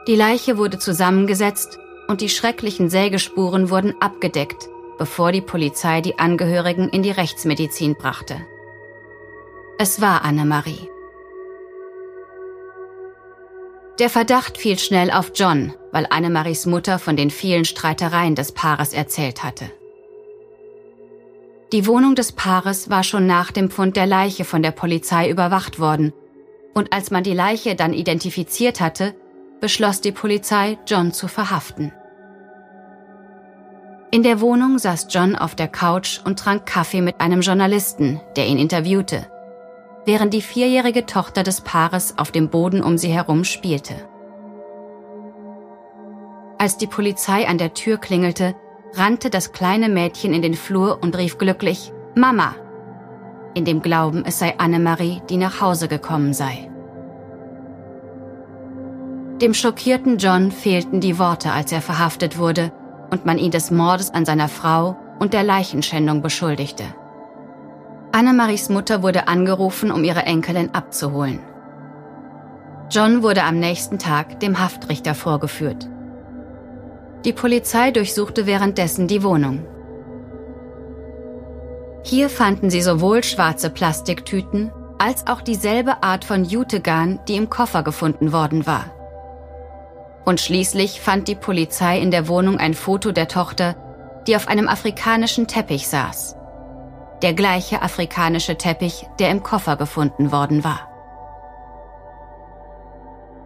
Die 0.09 0.17
Leiche 0.17 0.57
wurde 0.57 0.79
zusammengesetzt 0.79 1.79
und 2.09 2.21
die 2.21 2.29
schrecklichen 2.29 2.91
Sägespuren 2.91 3.71
wurden 3.71 3.95
abgedeckt, 4.01 4.69
bevor 4.99 5.33
die 5.33 5.41
Polizei 5.41 6.01
die 6.01 6.19
Angehörigen 6.19 6.89
in 6.89 7.03
die 7.03 7.11
Rechtsmedizin 7.11 7.95
brachte. 7.95 8.37
Es 9.79 10.01
war 10.01 10.25
Annemarie. 10.25 10.89
Der 13.99 14.09
Verdacht 14.09 14.59
fiel 14.59 14.79
schnell 14.79 15.11
auf 15.11 15.33
John, 15.35 15.75
weil 15.93 16.07
Annemaries 16.09 16.67
Mutter 16.67 16.99
von 16.99 17.17
den 17.17 17.31
vielen 17.31 17.65
Streitereien 17.65 18.35
des 18.35 18.53
Paares 18.53 18.93
erzählt 18.93 19.45
hatte. 19.45 19.71
Die 21.73 21.87
Wohnung 21.87 22.15
des 22.15 22.33
Paares 22.33 22.91
war 22.91 23.03
schon 23.03 23.27
nach 23.27 23.51
dem 23.51 23.71
Fund 23.71 23.97
der 23.97 24.07
Leiche 24.07 24.45
von 24.45 24.63
der 24.63 24.73
Polizei 24.73 25.31
überwacht 25.31 25.79
worden, 25.79 26.13
und 26.75 26.93
als 26.93 27.11
man 27.11 27.23
die 27.23 27.35
Leiche 27.35 27.75
dann 27.75 27.93
identifiziert 27.93 28.81
hatte, 28.81 29.15
beschloss 29.61 30.01
die 30.01 30.13
Polizei, 30.13 30.79
John 30.87 31.13
zu 31.13 31.29
verhaften. 31.29 31.93
In 34.15 34.23
der 34.23 34.43
Wohnung 34.43 34.79
saß 34.79 35.07
John 35.09 35.37
auf 35.37 35.55
der 35.55 35.69
Couch 35.69 36.21
und 36.23 36.39
trank 36.39 36.67
Kaffee 36.67 37.01
mit 37.01 37.19
einem 37.23 37.41
Journalisten, 37.41 38.21
der 38.37 38.47
ihn 38.47 38.59
interviewte, 38.59 39.27
während 40.05 40.35
die 40.35 40.43
vierjährige 40.43 41.07
Tochter 41.07 41.43
des 41.43 41.63
Paares 41.63 42.19
auf 42.19 42.31
dem 42.31 42.51
Boden 42.51 42.83
um 42.83 42.99
sie 42.99 43.09
herum 43.09 43.45
spielte. 43.45 43.95
Als 46.59 46.77
die 46.77 46.87
Polizei 46.87 47.49
an 47.49 47.57
der 47.57 47.73
Tür 47.73 47.97
klingelte, 47.97 48.55
rannte 48.93 49.31
das 49.31 49.53
kleine 49.53 49.89
Mädchen 49.89 50.35
in 50.35 50.43
den 50.43 50.55
Flur 50.55 50.99
und 51.01 51.17
rief 51.17 51.39
glücklich 51.39 51.91
Mama, 52.15 52.55
in 53.55 53.65
dem 53.65 53.81
Glauben, 53.81 54.27
es 54.27 54.39
sei 54.39 54.59
Annemarie, 54.59 55.23
die 55.31 55.39
nach 55.39 55.63
Hause 55.63 55.89
gekommen 55.89 56.35
sei. 56.35 56.71
Dem 59.41 59.55
schockierten 59.55 60.19
John 60.19 60.53
fehlten 60.53 61.01
die 61.01 61.19
Worte, 61.19 61.51
als 61.51 61.73
er 61.73 61.81
verhaftet 61.81 62.37
wurde 62.37 62.73
und 63.13 63.27
man 63.27 63.39
ihn 63.39 63.53
des 63.53 63.71
Mordes 63.71 64.13
an 64.13 64.25
seiner 64.25 64.49
Frau 64.49 64.97
und 65.21 65.35
der 65.35 65.45
Leichenschändung 65.45 66.23
beschuldigte. 66.23 66.85
Annemaries 68.11 68.69
Mutter 68.69 69.03
wurde 69.03 69.29
angerufen, 69.29 69.93
um 69.93 70.03
ihre 70.03 70.23
Enkelin 70.23 70.75
abzuholen. 70.75 71.41
John 72.91 73.23
wurde 73.23 73.45
am 73.45 73.59
nächsten 73.59 73.99
Tag 73.99 74.41
dem 74.41 74.59
Haftrichter 74.59 75.15
vorgeführt. 75.15 75.89
Die 77.25 77.33
Polizei 77.33 77.91
durchsuchte 77.91 78.47
währenddessen 78.47 79.07
die 79.07 79.23
Wohnung. 79.23 79.65
Hier 82.03 82.29
fanden 82.29 82.69
sie 82.69 82.83
sowohl 82.83 83.23
schwarze 83.23 83.71
Plastiktüten 83.71 84.73
als 84.99 85.27
auch 85.27 85.41
dieselbe 85.41 86.03
Art 86.03 86.25
von 86.25 86.45
Jutegarn, 86.45 87.21
die 87.29 87.37
im 87.37 87.49
Koffer 87.49 87.83
gefunden 87.83 88.33
worden 88.33 88.67
war. 88.67 88.87
Und 90.25 90.41
schließlich 90.41 91.01
fand 91.01 91.29
die 91.29 91.35
Polizei 91.35 91.99
in 91.99 92.11
der 92.11 92.29
Wohnung 92.29 92.59
ein 92.59 92.75
Foto 92.75 93.13
der 93.13 93.29
Tochter, 93.29 93.75
die 94.27 94.37
auf 94.37 94.49
einem 94.49 94.69
afrikanischen 94.69 95.49
Teppich 95.49 95.89
saß. 95.89 96.37
Der 97.23 97.35
gleiche 97.35 97.83
afrikanische 97.83 98.57
Teppich, 98.57 99.07
der 99.19 99.31
im 99.31 99.43
Koffer 99.43 99.77
gefunden 99.77 100.33
worden 100.33 100.65
war. 100.65 100.89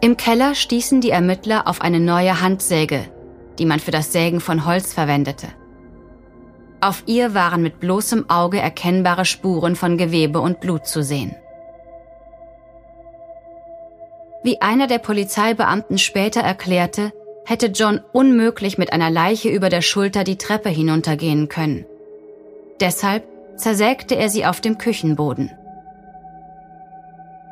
Im 0.01 0.17
Keller 0.17 0.55
stießen 0.55 1.01
die 1.01 1.11
Ermittler 1.11 1.67
auf 1.67 1.81
eine 1.81 2.01
neue 2.01 2.41
Handsäge, 2.41 3.05
die 3.59 3.65
man 3.65 3.81
für 3.81 3.91
das 3.91 4.13
Sägen 4.13 4.41
von 4.41 4.67
Holz 4.67 4.93
verwendete. 4.93 5.49
Auf 6.81 7.03
ihr 7.07 7.35
waren 7.35 7.63
mit 7.63 7.81
bloßem 7.81 8.29
Auge 8.29 8.61
erkennbare 8.61 9.25
Spuren 9.25 9.77
von 9.77 9.97
Gewebe 9.97 10.41
und 10.41 10.61
Blut 10.61 10.87
zu 10.87 11.03
sehen. 11.03 11.35
Wie 14.47 14.63
einer 14.63 14.87
der 14.87 14.99
Polizeibeamten 14.99 15.99
später 15.99 16.41
erklärte, 16.41 17.13
hätte 17.45 17.67
John 17.67 18.01
unmöglich 18.13 18.79
mit 18.79 18.93
einer 18.93 19.11
Leiche 19.11 19.49
über 19.49 19.71
der 19.71 19.83
Schulter 19.83 20.23
die 20.23 20.39
Treppe 20.39 20.69
hinuntergehen 20.69 21.49
können. 21.49 21.85
Deshalb 22.79 23.25
zersägte 23.57 24.15
er 24.15 24.31
sie 24.31 24.47
auf 24.47 24.61
dem 24.61 24.79
Küchenboden. 24.79 25.51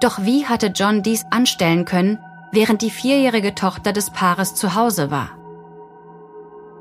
Doch 0.01 0.21
wie 0.23 0.47
hatte 0.47 0.69
John 0.69 1.03
dies 1.03 1.25
anstellen 1.33 1.85
können, 1.85 2.21
während 2.53 2.81
die 2.81 2.91
vierjährige 2.91 3.57
Tochter 3.57 3.93
des 3.93 4.11
Paares 4.11 4.55
zu 4.55 4.77
Hause 4.77 5.11
war? 5.11 5.31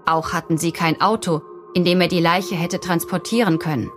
Auch 0.05 0.32
hatten 0.32 0.60
sie 0.60 0.74
kein 0.74 1.01
Auto, 1.01 1.41
in 1.74 1.86
dem 1.86 2.00
er 2.01 2.08
die 2.08 2.20
Leiche 2.20 2.53
hätte 2.53 2.79
transportieren 2.79 3.58
können. 3.58 3.89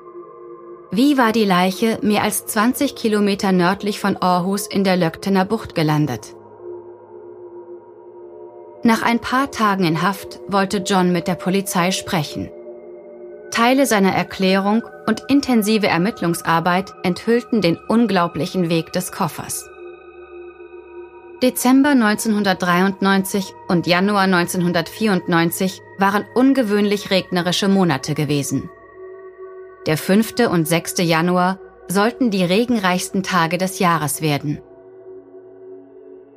Wie 0.93 1.19
war 1.19 1.33
die 1.33 1.45
Leiche 1.45 1.99
mehr 2.03 2.23
als 2.23 2.47
20 2.47 2.95
Kilometer 2.95 3.51
nördlich 3.51 3.99
von 3.99 4.17
Aarhus 4.17 4.67
in 4.67 4.85
der 4.85 4.97
Löcktener 4.97 5.45
Bucht 5.45 5.75
gelandet? 5.75 6.35
Nach 8.85 9.03
ein 9.03 9.19
paar 9.19 9.51
Tagen 9.51 9.85
in 9.85 10.01
Haft 10.01 10.39
wollte 10.47 10.79
John 10.79 11.11
mit 11.11 11.27
der 11.27 11.35
Polizei 11.35 11.91
sprechen. 11.91 12.51
Teile 13.51 13.87
seiner 13.87 14.13
Erklärung 14.13 14.85
und 15.09 15.23
intensive 15.29 15.89
Ermittlungsarbeit 15.89 16.95
enthüllten 17.03 17.61
den 17.61 17.79
unglaublichen 17.89 18.69
Weg 18.69 18.93
des 18.93 19.11
Koffers. 19.11 19.69
Dezember 21.43 21.91
1993 21.91 23.55
und 23.69 23.87
Januar 23.87 24.23
1994 24.23 25.83
waren 25.99 26.25
ungewöhnlich 26.35 27.11
regnerische 27.11 27.69
Monate 27.69 28.15
gewesen. 28.15 28.71
Der 29.87 29.97
5. 29.97 30.49
und 30.51 30.67
6. 30.67 30.99
Januar 30.99 31.59
sollten 31.89 32.31
die 32.33 32.45
regenreichsten 32.45 33.23
Tage 33.23 33.57
des 33.57 33.79
Jahres 33.79 34.21
werden. 34.21 34.59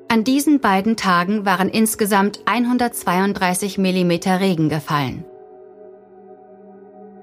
An 0.08 0.24
diesen 0.24 0.60
beiden 0.60 0.96
Tagen 0.98 1.46
waren 1.46 1.70
insgesamt 1.70 2.42
132 2.46 3.78
mm 3.78 4.12
Regen 4.40 4.70
gefallen. 4.70 5.26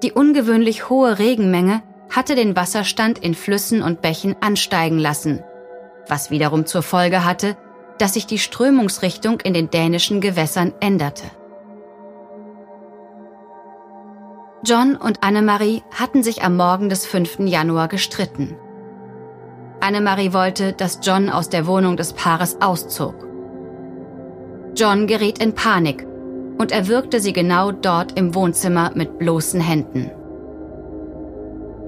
Die 0.03 0.13
ungewöhnlich 0.13 0.89
hohe 0.89 1.19
Regenmenge 1.19 1.83
hatte 2.11 2.35
den 2.35 2.55
Wasserstand 2.55 3.19
in 3.19 3.35
Flüssen 3.35 3.83
und 3.83 4.03
Bächen 4.03 4.37
ansteigen 4.41 4.99
lassen, 4.99 5.43
was 6.09 6.31
wiederum 6.31 6.67
zur 6.67 6.83
Folge 6.83 7.25
hatte, 7.25 7.57
dass 7.99 8.15
sich 8.15 8.27
die 8.27 8.39
Strömungsrichtung 8.39 9.41
in 9.41 9.55
den 9.55 9.71
dänischen 9.71 10.21
Gewässern 10.21 10.73
änderte. 10.81 11.25
John 14.67 14.97
und 14.97 15.23
Annemarie 15.23 15.85
hatten 15.95 16.25
sich 16.25 16.43
am 16.43 16.57
Morgen 16.57 16.89
des 16.89 17.07
5. 17.07 17.39
Januar 17.47 17.87
gestritten. 17.87 18.57
Annemarie 19.79 20.33
wollte, 20.33 20.73
dass 20.73 20.99
John 21.05 21.31
aus 21.31 21.49
der 21.49 21.69
Wohnung 21.69 21.97
des 21.97 22.15
Paares 22.15 22.61
auszog. 22.61 23.15
John 24.75 25.07
geriet 25.07 25.39
in 25.39 25.55
Panik 25.55 26.05
und 26.59 26.73
erwürgte 26.73 27.21
sie 27.21 27.33
genau 27.33 27.71
dort 27.71 28.19
im 28.19 28.35
Wohnzimmer 28.35 28.91
mit 28.97 29.21
bloßen 29.21 29.61
Händen. 29.61 30.11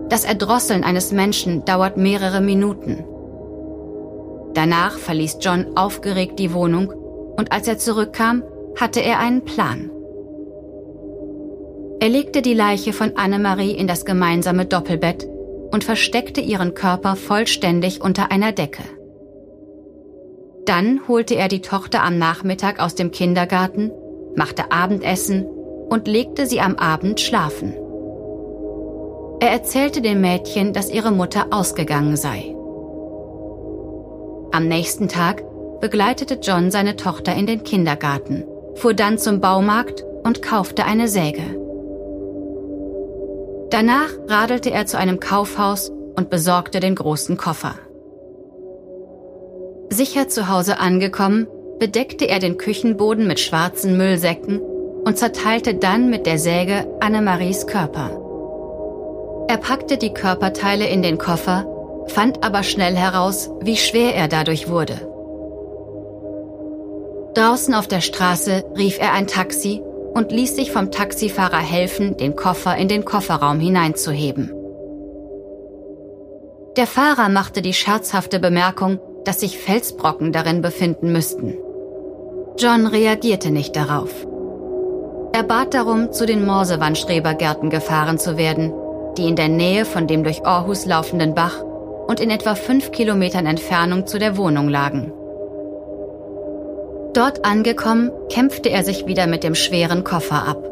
Das 0.08 0.24
Erdrosseln 0.24 0.84
eines 0.84 1.10
Menschen 1.10 1.64
dauert 1.64 1.96
mehrere 1.96 2.40
Minuten. 2.40 3.04
Danach 4.54 4.96
verließ 4.96 5.38
John 5.40 5.76
aufgeregt 5.76 6.38
die 6.38 6.54
Wohnung 6.54 6.92
und 7.36 7.50
als 7.50 7.66
er 7.66 7.78
zurückkam, 7.78 8.44
hatte 8.78 9.00
er 9.00 9.18
einen 9.18 9.44
Plan. 9.44 9.90
Er 12.00 12.08
legte 12.08 12.42
die 12.42 12.54
Leiche 12.54 12.92
von 12.92 13.16
Annemarie 13.16 13.72
in 13.72 13.88
das 13.88 14.04
gemeinsame 14.04 14.66
Doppelbett 14.66 15.28
und 15.72 15.82
versteckte 15.82 16.40
ihren 16.40 16.74
Körper 16.74 17.16
vollständig 17.16 18.00
unter 18.00 18.30
einer 18.30 18.52
Decke. 18.52 18.84
Dann 20.64 21.08
holte 21.08 21.34
er 21.34 21.48
die 21.48 21.60
Tochter 21.60 22.04
am 22.04 22.18
Nachmittag 22.18 22.78
aus 22.78 22.94
dem 22.94 23.10
Kindergarten, 23.10 23.90
machte 24.36 24.70
Abendessen 24.70 25.44
und 25.44 26.06
legte 26.06 26.46
sie 26.46 26.60
am 26.60 26.76
Abend 26.76 27.20
schlafen. 27.20 27.74
Er 29.40 29.50
erzählte 29.50 30.00
dem 30.00 30.20
Mädchen, 30.20 30.72
dass 30.72 30.92
ihre 30.92 31.10
Mutter 31.10 31.46
ausgegangen 31.50 32.16
sei. 32.16 32.54
Am 34.52 34.68
nächsten 34.68 35.08
Tag 35.08 35.42
begleitete 35.80 36.38
John 36.42 36.70
seine 36.70 36.96
Tochter 36.96 37.34
in 37.34 37.46
den 37.46 37.64
Kindergarten, 37.64 38.44
fuhr 38.74 38.94
dann 38.94 39.18
zum 39.18 39.40
Baumarkt 39.40 40.04
und 40.22 40.42
kaufte 40.42 40.84
eine 40.84 41.08
Säge. 41.08 41.67
Danach 43.70 44.10
radelte 44.28 44.70
er 44.70 44.86
zu 44.86 44.98
einem 44.98 45.20
Kaufhaus 45.20 45.90
und 46.16 46.30
besorgte 46.30 46.80
den 46.80 46.94
großen 46.94 47.36
Koffer. 47.36 47.74
Sicher 49.90 50.28
zu 50.28 50.48
Hause 50.48 50.78
angekommen, 50.78 51.46
bedeckte 51.78 52.26
er 52.26 52.38
den 52.38 52.56
Küchenboden 52.56 53.26
mit 53.26 53.40
schwarzen 53.40 53.96
Müllsäcken 53.96 54.60
und 54.60 55.16
zerteilte 55.16 55.74
dann 55.74 56.10
mit 56.10 56.26
der 56.26 56.38
Säge 56.38 56.86
Annemaries 57.00 57.66
Körper. 57.66 58.10
Er 59.48 59.58
packte 59.58 59.96
die 59.96 60.12
Körperteile 60.12 60.86
in 60.86 61.02
den 61.02 61.18
Koffer, 61.18 61.64
fand 62.08 62.44
aber 62.44 62.62
schnell 62.62 62.96
heraus, 62.96 63.50
wie 63.60 63.76
schwer 63.76 64.14
er 64.14 64.28
dadurch 64.28 64.68
wurde. 64.68 64.94
Draußen 67.34 67.74
auf 67.74 67.86
der 67.86 68.00
Straße 68.00 68.64
rief 68.76 68.98
er 68.98 69.12
ein 69.12 69.26
Taxi 69.26 69.82
und 70.14 70.32
ließ 70.32 70.56
sich 70.56 70.72
vom 70.72 70.90
Taxifahrer 70.90 71.58
helfen, 71.58 72.16
den 72.16 72.36
Koffer 72.36 72.76
in 72.76 72.88
den 72.88 73.04
Kofferraum 73.04 73.60
hineinzuheben. 73.60 74.52
Der 76.76 76.86
Fahrer 76.86 77.28
machte 77.28 77.62
die 77.62 77.72
scherzhafte 77.72 78.38
Bemerkung, 78.38 79.00
dass 79.24 79.40
sich 79.40 79.58
Felsbrocken 79.58 80.32
darin 80.32 80.62
befinden 80.62 81.12
müssten. 81.12 81.54
John 82.56 82.86
reagierte 82.86 83.50
nicht 83.50 83.76
darauf. 83.76 84.26
Er 85.32 85.42
bat 85.42 85.74
darum, 85.74 86.12
zu 86.12 86.26
den 86.26 86.44
Morsewandstrebergärten 86.46 87.70
gefahren 87.70 88.18
zu 88.18 88.36
werden, 88.36 88.72
die 89.16 89.28
in 89.28 89.36
der 89.36 89.48
Nähe 89.48 89.84
von 89.84 90.06
dem 90.06 90.24
durch 90.24 90.46
Aarhus 90.46 90.86
laufenden 90.86 91.34
Bach 91.34 91.62
und 92.06 92.20
in 92.20 92.30
etwa 92.30 92.54
fünf 92.54 92.90
Kilometern 92.90 93.46
Entfernung 93.46 94.06
zu 94.06 94.18
der 94.18 94.36
Wohnung 94.36 94.68
lagen. 94.68 95.12
Dort 97.14 97.44
angekommen, 97.44 98.10
kämpfte 98.30 98.70
er 98.70 98.84
sich 98.84 99.06
wieder 99.06 99.26
mit 99.26 99.42
dem 99.42 99.54
schweren 99.54 100.04
Koffer 100.04 100.46
ab. 100.46 100.62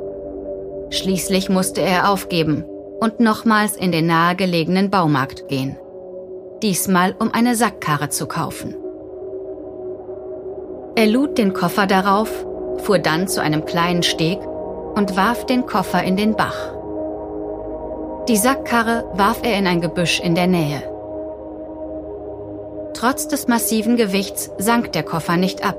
Schließlich 0.90 1.48
musste 1.48 1.80
er 1.80 2.10
aufgeben 2.10 2.64
und 3.00 3.20
nochmals 3.20 3.76
in 3.76 3.92
den 3.92 4.06
nahegelegenen 4.06 4.90
Baumarkt 4.90 5.48
gehen. 5.48 5.76
Diesmal 6.62 7.14
um 7.18 7.32
eine 7.32 7.54
Sackkarre 7.54 8.08
zu 8.08 8.26
kaufen. 8.26 8.74
Er 10.94 11.06
lud 11.06 11.36
den 11.36 11.52
Koffer 11.52 11.86
darauf, 11.86 12.46
fuhr 12.78 12.98
dann 12.98 13.28
zu 13.28 13.42
einem 13.42 13.64
kleinen 13.64 14.02
Steg 14.02 14.38
und 14.94 15.16
warf 15.16 15.44
den 15.44 15.66
Koffer 15.66 16.02
in 16.02 16.16
den 16.16 16.36
Bach. 16.36 16.72
Die 18.28 18.36
Sackkarre 18.36 19.04
warf 19.14 19.40
er 19.42 19.58
in 19.58 19.66
ein 19.66 19.80
Gebüsch 19.80 20.20
in 20.20 20.34
der 20.34 20.46
Nähe. 20.46 20.82
Trotz 22.94 23.28
des 23.28 23.46
massiven 23.46 23.96
Gewichts 23.96 24.50
sank 24.58 24.92
der 24.92 25.02
Koffer 25.02 25.36
nicht 25.36 25.66
ab. 25.66 25.76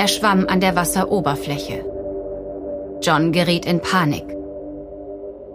Er 0.00 0.08
schwamm 0.08 0.46
an 0.48 0.60
der 0.60 0.76
Wasseroberfläche. 0.76 1.84
John 3.02 3.32
geriet 3.32 3.66
in 3.66 3.82
Panik. 3.82 4.24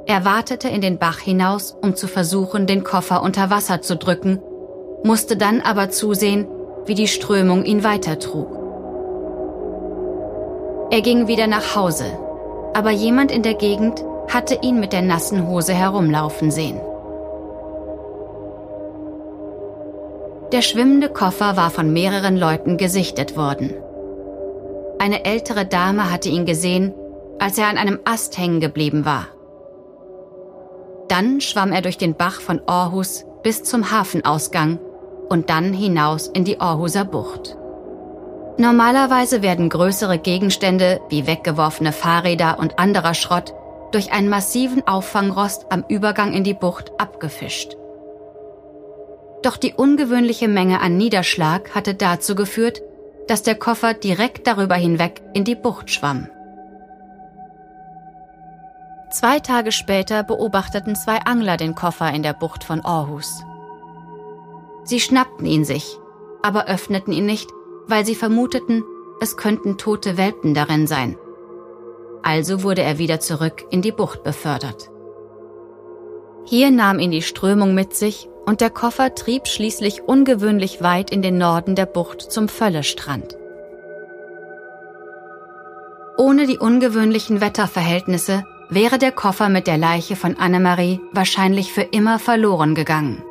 Er 0.05 0.23
wartete 0.23 0.69
in 0.69 0.81
den 0.81 0.99
Bach 0.99 1.17
hinaus, 1.17 1.75
um 1.81 1.95
zu 1.95 2.07
versuchen, 2.07 2.67
den 2.67 2.83
Koffer 2.83 3.23
unter 3.23 3.49
Wasser 3.49 3.81
zu 3.81 3.95
drücken, 3.97 4.39
musste 5.03 5.35
dann 5.35 5.61
aber 5.61 5.89
zusehen, 5.89 6.45
wie 6.85 6.93
die 6.93 7.07
Strömung 7.07 7.65
ihn 7.65 7.83
weitertrug. 7.83 8.49
Er 10.91 11.01
ging 11.01 11.27
wieder 11.27 11.47
nach 11.47 11.75
Hause, 11.75 12.05
aber 12.75 12.91
jemand 12.91 13.31
in 13.31 13.41
der 13.41 13.55
Gegend 13.55 14.05
hatte 14.31 14.59
ihn 14.61 14.79
mit 14.79 14.93
der 14.93 15.01
nassen 15.01 15.47
Hose 15.47 15.73
herumlaufen 15.73 16.51
sehen. 16.51 16.79
Der 20.51 20.61
schwimmende 20.61 21.09
Koffer 21.09 21.57
war 21.57 21.71
von 21.71 21.91
mehreren 21.91 22.37
Leuten 22.37 22.77
gesichtet 22.77 23.35
worden. 23.35 23.73
Eine 25.05 25.23
ältere 25.23 25.67
Dame 25.67 26.11
hatte 26.11 26.29
ihn 26.29 26.47
gesehen, 26.47 26.91
als 27.37 27.59
er 27.59 27.67
an 27.67 27.77
einem 27.77 27.99
Ast 28.05 28.39
hängen 28.39 28.59
geblieben 28.59 29.05
war. 29.05 29.27
Dann 31.09 31.41
schwamm 31.41 31.71
er 31.71 31.83
durch 31.83 31.99
den 31.99 32.15
Bach 32.15 32.41
von 32.41 32.59
Aarhus 32.65 33.23
bis 33.43 33.61
zum 33.61 33.91
Hafenausgang 33.91 34.79
und 35.29 35.51
dann 35.51 35.73
hinaus 35.73 36.25
in 36.25 36.43
die 36.43 36.59
Aarhuser 36.59 37.05
Bucht. 37.05 37.55
Normalerweise 38.57 39.43
werden 39.43 39.69
größere 39.69 40.17
Gegenstände 40.17 40.99
wie 41.09 41.27
weggeworfene 41.27 41.91
Fahrräder 41.91 42.57
und 42.57 42.79
anderer 42.79 43.13
Schrott 43.13 43.53
durch 43.91 44.11
einen 44.11 44.27
massiven 44.27 44.87
Auffangrost 44.87 45.67
am 45.69 45.85
Übergang 45.87 46.33
in 46.33 46.43
die 46.43 46.55
Bucht 46.55 46.91
abgefischt. 46.97 47.77
Doch 49.43 49.57
die 49.57 49.75
ungewöhnliche 49.75 50.47
Menge 50.47 50.81
an 50.81 50.97
Niederschlag 50.97 51.75
hatte 51.75 51.93
dazu 51.93 52.33
geführt, 52.33 52.81
dass 53.27 53.43
der 53.43 53.55
Koffer 53.55 53.93
direkt 53.93 54.47
darüber 54.47 54.75
hinweg 54.75 55.21
in 55.33 55.43
die 55.43 55.55
Bucht 55.55 55.89
schwamm. 55.89 56.27
Zwei 59.11 59.39
Tage 59.39 59.71
später 59.71 60.23
beobachteten 60.23 60.95
zwei 60.95 61.19
Angler 61.19 61.57
den 61.57 61.75
Koffer 61.75 62.11
in 62.11 62.23
der 62.23 62.33
Bucht 62.33 62.63
von 62.63 62.83
Aarhus. 62.83 63.43
Sie 64.83 64.99
schnappten 64.99 65.45
ihn 65.45 65.63
sich, 65.63 65.97
aber 66.43 66.67
öffneten 66.67 67.13
ihn 67.13 67.25
nicht, 67.25 67.49
weil 67.87 68.05
sie 68.05 68.15
vermuteten, 68.15 68.83
es 69.21 69.37
könnten 69.37 69.77
tote 69.77 70.17
Welpen 70.17 70.53
darin 70.53 70.85
sein. 70.85 71.17
Also 72.23 72.63
wurde 72.63 72.81
er 72.81 72.97
wieder 72.97 73.19
zurück 73.19 73.65
in 73.69 73.81
die 73.81 73.91
Bucht 73.91 74.23
befördert. 74.23 74.89
Hier 76.45 76.69
nahm 76.69 76.99
ihn 76.99 77.11
die 77.11 77.21
Strömung 77.21 77.73
mit 77.73 77.95
sich 77.95 78.29
und 78.45 78.61
der 78.61 78.69
Koffer 78.69 79.15
trieb 79.15 79.47
schließlich 79.47 80.03
ungewöhnlich 80.03 80.81
weit 80.81 81.09
in 81.09 81.21
den 81.21 81.37
Norden 81.37 81.75
der 81.75 81.85
Bucht 81.85 82.21
zum 82.21 82.47
Völlestrand. 82.47 83.37
Ohne 86.17 86.47
die 86.47 86.57
ungewöhnlichen 86.57 87.41
Wetterverhältnisse 87.41 88.43
wäre 88.69 88.97
der 88.97 89.11
Koffer 89.11 89.49
mit 89.49 89.67
der 89.67 89.77
Leiche 89.77 90.15
von 90.15 90.37
Annemarie 90.37 90.99
wahrscheinlich 91.11 91.73
für 91.73 91.81
immer 91.81 92.19
verloren 92.19 92.73
gegangen. 92.73 93.21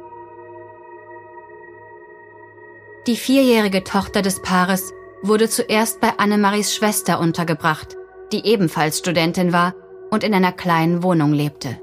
Die 3.06 3.16
vierjährige 3.16 3.84
Tochter 3.84 4.22
des 4.22 4.40
Paares 4.40 4.92
wurde 5.22 5.48
zuerst 5.48 6.00
bei 6.00 6.18
Annemaries 6.18 6.74
Schwester 6.74 7.20
untergebracht, 7.20 7.96
die 8.32 8.46
ebenfalls 8.46 8.98
Studentin 8.98 9.52
war 9.52 9.74
und 10.10 10.24
in 10.24 10.34
einer 10.34 10.52
kleinen 10.52 11.02
Wohnung 11.02 11.32
lebte. 11.32 11.78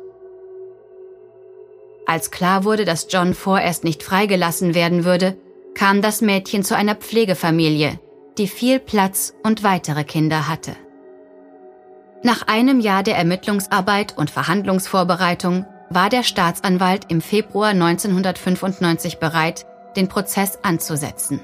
Als 2.11 2.29
klar 2.29 2.65
wurde, 2.65 2.83
dass 2.83 3.07
John 3.09 3.33
vorerst 3.33 3.85
nicht 3.85 4.03
freigelassen 4.03 4.75
werden 4.75 5.05
würde, 5.05 5.37
kam 5.73 6.01
das 6.01 6.19
Mädchen 6.19 6.61
zu 6.61 6.75
einer 6.75 6.95
Pflegefamilie, 6.95 8.01
die 8.37 8.49
viel 8.49 8.79
Platz 8.79 9.33
und 9.43 9.63
weitere 9.63 10.03
Kinder 10.03 10.49
hatte. 10.49 10.75
Nach 12.21 12.45
einem 12.47 12.81
Jahr 12.81 13.03
der 13.03 13.15
Ermittlungsarbeit 13.15 14.17
und 14.17 14.29
Verhandlungsvorbereitung 14.29 15.65
war 15.89 16.09
der 16.09 16.23
Staatsanwalt 16.23 17.05
im 17.07 17.21
Februar 17.21 17.69
1995 17.69 19.19
bereit, 19.19 19.65
den 19.95 20.09
Prozess 20.09 20.59
anzusetzen. 20.63 21.39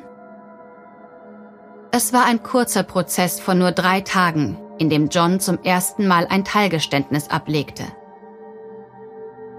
Es 1.94 2.12
war 2.12 2.26
ein 2.26 2.44
kurzer 2.44 2.84
Prozess 2.84 3.40
von 3.40 3.58
nur 3.58 3.72
drei 3.72 4.02
Tagen, 4.02 4.58
in 4.80 4.90
dem 4.90 5.08
John 5.08 5.40
zum 5.40 5.64
ersten 5.64 6.08
Mal 6.08 6.28
ein 6.30 6.44
Teilgeständnis 6.44 7.30
ablegte. 7.30 7.86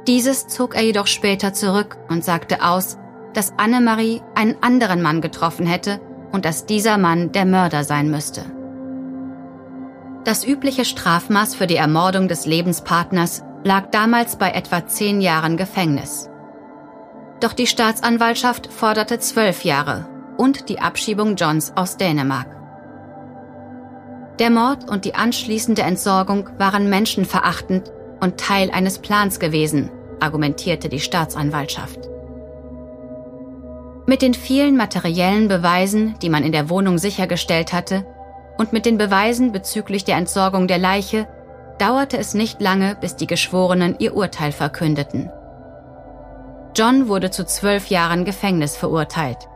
Dieses 0.08 0.46
zog 0.46 0.74
er 0.74 0.82
jedoch 0.82 1.06
später 1.06 1.52
zurück 1.52 1.98
und 2.08 2.24
sagte 2.24 2.64
aus, 2.64 2.96
dass 3.34 3.52
Annemarie 3.58 4.22
einen 4.34 4.56
anderen 4.62 5.02
Mann 5.02 5.20
getroffen 5.20 5.66
hätte 5.66 6.00
und 6.32 6.46
dass 6.46 6.64
dieser 6.64 6.96
Mann 6.96 7.30
der 7.32 7.44
Mörder 7.44 7.84
sein 7.84 8.10
müsste. 8.10 8.42
Das 10.24 10.46
übliche 10.46 10.86
Strafmaß 10.86 11.54
für 11.54 11.66
die 11.66 11.76
Ermordung 11.76 12.26
des 12.26 12.46
Lebenspartners 12.46 13.42
lag 13.64 13.90
damals 13.90 14.36
bei 14.36 14.52
etwa 14.52 14.86
zehn 14.86 15.20
Jahren 15.20 15.58
Gefängnis. 15.58 16.30
Doch 17.40 17.52
die 17.52 17.66
Staatsanwaltschaft 17.66 18.72
forderte 18.72 19.18
zwölf 19.18 19.62
Jahre 19.62 20.08
und 20.38 20.70
die 20.70 20.80
Abschiebung 20.80 21.36
Johns 21.36 21.76
aus 21.76 21.98
Dänemark. 21.98 22.48
Der 24.38 24.48
Mord 24.48 24.88
und 24.88 25.04
die 25.04 25.14
anschließende 25.14 25.82
Entsorgung 25.82 26.48
waren 26.56 26.88
menschenverachtend 26.88 27.92
und 28.20 28.38
Teil 28.38 28.70
eines 28.70 29.00
Plans 29.00 29.38
gewesen, 29.38 29.90
argumentierte 30.20 30.88
die 30.88 31.00
Staatsanwaltschaft. 31.00 31.98
Mit 34.06 34.22
den 34.22 34.34
vielen 34.34 34.76
materiellen 34.76 35.48
Beweisen, 35.48 36.18
die 36.22 36.30
man 36.30 36.42
in 36.42 36.52
der 36.52 36.70
Wohnung 36.70 36.98
sichergestellt 36.98 37.72
hatte, 37.72 38.06
und 38.56 38.72
mit 38.72 38.86
den 38.86 38.98
Beweisen 38.98 39.52
bezüglich 39.52 40.04
der 40.04 40.16
Entsorgung 40.16 40.66
der 40.66 40.78
Leiche 40.78 41.28
dauerte 41.78 42.18
es 42.18 42.34
nicht 42.34 42.60
lange, 42.60 42.96
bis 43.00 43.16
die 43.16 43.26
Geschworenen 43.26 43.96
ihr 43.98 44.16
Urteil 44.16 44.52
verkündeten. 44.52 45.30
John 46.74 47.08
wurde 47.08 47.30
zu 47.30 47.44
zwölf 47.44 47.88
Jahren 47.88 48.24
Gefängnis 48.24 48.76
verurteilt, 48.76 49.48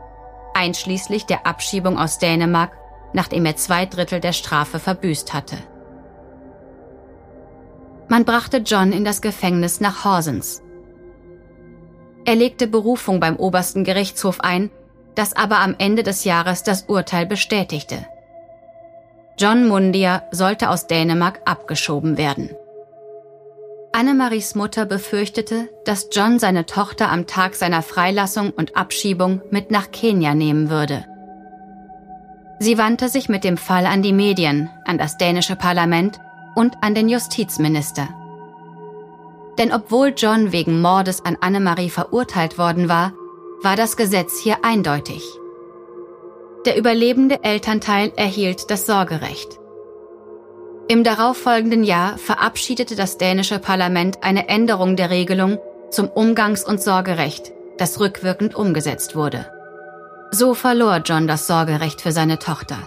einschließlich 0.53 1.25
der 1.25 1.45
Abschiebung 1.45 1.97
aus 1.97 2.19
Dänemark, 2.19 2.71
nachdem 3.13 3.45
er 3.45 3.55
zwei 3.55 3.85
Drittel 3.85 4.19
der 4.19 4.33
Strafe 4.33 4.79
verbüßt 4.79 5.33
hatte. 5.33 5.57
Man 8.07 8.25
brachte 8.25 8.57
John 8.57 8.91
in 8.91 9.05
das 9.05 9.21
Gefängnis 9.21 9.79
nach 9.79 10.03
Horsens. 10.03 10.61
Er 12.25 12.35
legte 12.35 12.67
Berufung 12.67 13.19
beim 13.19 13.35
obersten 13.35 13.83
Gerichtshof 13.83 14.39
ein, 14.41 14.69
das 15.15 15.35
aber 15.35 15.59
am 15.59 15.75
Ende 15.77 16.03
des 16.03 16.23
Jahres 16.23 16.63
das 16.63 16.83
Urteil 16.83 17.25
bestätigte. 17.25 18.05
John 19.37 19.67
Mundia 19.67 20.23
sollte 20.31 20.69
aus 20.69 20.87
Dänemark 20.87 21.41
abgeschoben 21.45 22.17
werden. 22.17 22.51
Annemaries 23.91 24.55
Mutter 24.55 24.85
befürchtete, 24.85 25.69
dass 25.85 26.09
John 26.11 26.39
seine 26.39 26.65
Tochter 26.65 27.11
am 27.11 27.27
Tag 27.27 27.55
seiner 27.55 27.81
Freilassung 27.81 28.49
und 28.49 28.75
Abschiebung 28.75 29.41
mit 29.51 29.69
nach 29.69 29.91
Kenia 29.91 30.33
nehmen 30.33 30.69
würde. 30.69 31.05
Sie 32.59 32.77
wandte 32.77 33.09
sich 33.09 33.29
mit 33.29 33.43
dem 33.43 33.57
Fall 33.57 33.85
an 33.85 34.01
die 34.01 34.13
Medien, 34.13 34.69
an 34.85 34.97
das 34.97 35.17
dänische 35.17 35.55
Parlament 35.55 36.19
und 36.55 36.75
an 36.81 36.95
den 36.95 37.09
Justizminister. 37.09 38.07
Denn 39.57 39.71
obwohl 39.71 40.13
John 40.15 40.51
wegen 40.51 40.81
Mordes 40.81 41.23
an 41.25 41.37
Annemarie 41.39 41.89
verurteilt 41.89 42.57
worden 42.57 42.89
war, 42.89 43.13
war 43.61 43.75
das 43.75 43.97
Gesetz 43.97 44.39
hier 44.39 44.57
eindeutig. 44.63 45.23
Der 46.65 46.77
überlebende 46.77 47.43
Elternteil 47.43 48.11
erhielt 48.15 48.71
das 48.71 48.85
Sorgerecht. 48.85 49.59
Im 50.87 51.03
darauffolgenden 51.03 51.83
Jahr 51.83 52.17
verabschiedete 52.17 52.95
das 52.95 53.17
dänische 53.17 53.59
Parlament 53.59 54.23
eine 54.23 54.49
Änderung 54.49 54.95
der 54.95 55.09
Regelung 55.09 55.59
zum 55.91 56.09
Umgangs- 56.09 56.65
und 56.65 56.81
Sorgerecht, 56.81 57.53
das 57.77 57.99
rückwirkend 57.99 58.55
umgesetzt 58.55 59.15
wurde. 59.15 59.45
So 60.31 60.53
verlor 60.53 60.97
John 61.05 61.27
das 61.27 61.47
Sorgerecht 61.47 62.01
für 62.01 62.11
seine 62.11 62.39
Tochter. 62.39 62.77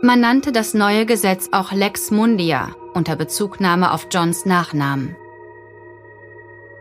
Man 0.00 0.20
nannte 0.20 0.52
das 0.52 0.74
neue 0.74 1.06
Gesetz 1.06 1.48
auch 1.50 1.72
Lex 1.72 2.12
Mundia 2.12 2.70
unter 2.94 3.16
Bezugnahme 3.16 3.92
auf 3.92 4.06
Johns 4.12 4.46
Nachnamen. 4.46 5.16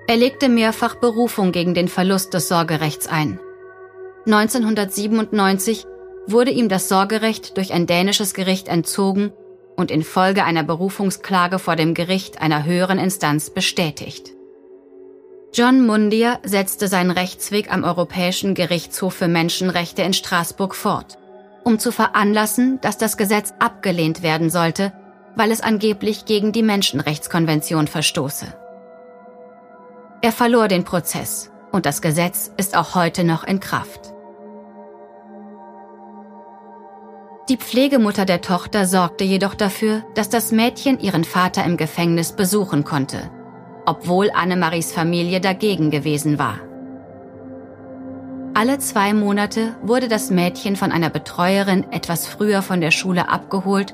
Er 0.06 0.18
legte 0.18 0.50
mehrfach 0.50 0.96
Berufung 0.96 1.52
gegen 1.52 1.74
den 1.74 1.88
Verlust 1.88 2.36
des 2.36 2.48
Sorgerechts 2.48 3.08
ein. 3.08 3.40
1997 4.28 5.86
wurde 6.28 6.52
ihm 6.52 6.70
das 6.70 6.90
Sorgerecht 6.90 7.58
durch 7.58 7.74
ein 7.74 7.88
dänisches 7.88 8.36
Gericht 8.36 8.68
entzogen 8.68 9.34
und 9.76 9.90
infolge 9.90 10.44
einer 10.44 10.64
Berufungsklage 10.64 11.58
vor 11.58 11.76
dem 11.76 11.96
Gericht 11.96 12.40
einer 12.40 12.66
höheren 12.66 13.00
Instanz 13.00 13.50
bestätigt. 13.50 14.32
John 15.54 15.88
Mundier 15.88 16.40
setzte 16.44 16.88
seinen 16.88 17.12
Rechtsweg 17.12 17.74
am 17.74 17.84
Europäischen 17.84 18.54
Gerichtshof 18.54 19.16
für 19.16 19.28
Menschenrechte 19.28 20.04
in 20.04 20.14
Straßburg 20.14 20.76
fort, 20.76 21.18
um 21.68 21.80
zu 21.80 21.92
veranlassen, 21.92 22.80
dass 22.80 22.98
das 22.98 23.18
Gesetz 23.18 23.54
abgelehnt 23.60 24.24
werden 24.24 24.50
sollte, 24.50 24.94
weil 25.36 25.52
es 25.52 25.60
angeblich 25.60 26.24
gegen 26.24 26.54
die 26.54 26.64
Menschenrechtskonvention 26.64 27.88
verstoße. 27.88 28.46
Er 30.22 30.32
verlor 30.32 30.70
den 30.70 30.86
Prozess 30.86 31.52
und 31.74 31.86
das 31.86 32.02
Gesetz 32.02 32.54
ist 32.56 32.78
auch 32.78 32.96
heute 32.96 33.26
noch 33.26 33.44
in 33.44 33.60
Kraft. 33.60 34.14
Die 37.50 37.58
Pflegemutter 37.58 38.24
der 38.24 38.40
Tochter 38.40 38.86
sorgte 38.86 39.26
jedoch 39.26 39.54
dafür, 39.54 40.04
dass 40.16 40.30
das 40.30 40.54
Mädchen 40.54 41.02
ihren 41.02 41.26
Vater 41.26 41.66
im 41.66 41.76
Gefängnis 41.76 42.32
besuchen 42.32 42.86
konnte, 42.86 43.30
obwohl 43.86 44.32
Annemaries 44.32 44.94
Familie 44.94 45.42
dagegen 45.42 45.92
gewesen 45.92 46.40
war. 46.40 46.60
Alle 48.60 48.80
zwei 48.80 49.14
Monate 49.14 49.76
wurde 49.84 50.08
das 50.08 50.32
Mädchen 50.32 50.76
von 50.76 50.92
einer 50.92 51.12
Betreuerin 51.12 51.92
etwas 51.92 52.26
früher 52.26 52.64
von 52.64 52.82
der 52.82 52.90
Schule 52.90 53.30
abgeholt 53.30 53.94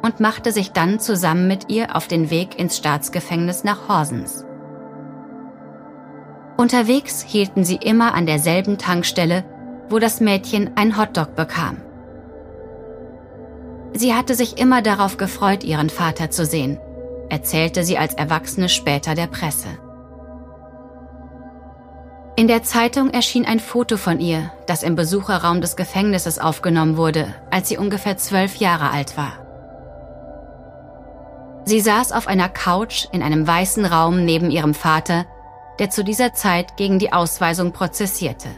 und 0.00 0.20
machte 0.20 0.52
sich 0.52 0.70
dann 0.70 1.00
zusammen 1.00 1.48
mit 1.48 1.70
ihr 1.70 1.96
auf 1.96 2.06
den 2.06 2.30
Weg 2.30 2.56
ins 2.56 2.76
Staatsgefängnis 2.76 3.64
nach 3.64 3.88
Horsens. 3.88 4.44
Unterwegs 6.56 7.20
hielten 7.20 7.64
sie 7.64 7.80
immer 7.82 8.14
an 8.14 8.26
derselben 8.26 8.78
Tankstelle, 8.78 9.44
wo 9.88 9.98
das 9.98 10.20
Mädchen 10.20 10.70
ein 10.76 10.96
Hotdog 10.96 11.34
bekam. 11.34 11.78
Sie 13.92 14.14
hatte 14.14 14.36
sich 14.36 14.56
immer 14.56 14.82
darauf 14.82 15.16
gefreut, 15.16 15.64
ihren 15.64 15.90
Vater 15.90 16.30
zu 16.30 16.46
sehen, 16.46 16.78
erzählte 17.28 17.82
sie 17.82 17.98
als 17.98 18.14
Erwachsene 18.14 18.68
später 18.68 19.16
der 19.16 19.26
Presse. 19.26 19.66
In 22.38 22.48
der 22.48 22.62
Zeitung 22.62 23.10
erschien 23.10 23.46
ein 23.46 23.60
Foto 23.60 23.96
von 23.96 24.20
ihr, 24.20 24.52
das 24.66 24.82
im 24.82 24.94
Besucherraum 24.94 25.62
des 25.62 25.74
Gefängnisses 25.74 26.38
aufgenommen 26.38 26.98
wurde, 26.98 27.34
als 27.50 27.70
sie 27.70 27.78
ungefähr 27.78 28.18
zwölf 28.18 28.56
Jahre 28.56 28.90
alt 28.90 29.16
war. 29.16 29.32
Sie 31.64 31.80
saß 31.80 32.12
auf 32.12 32.28
einer 32.28 32.50
Couch 32.50 33.06
in 33.10 33.22
einem 33.22 33.46
weißen 33.46 33.86
Raum 33.86 34.26
neben 34.26 34.50
ihrem 34.50 34.74
Vater, 34.74 35.24
der 35.78 35.88
zu 35.88 36.04
dieser 36.04 36.34
Zeit 36.34 36.76
gegen 36.76 36.98
die 36.98 37.12
Ausweisung 37.12 37.72
prozessierte. 37.72 38.48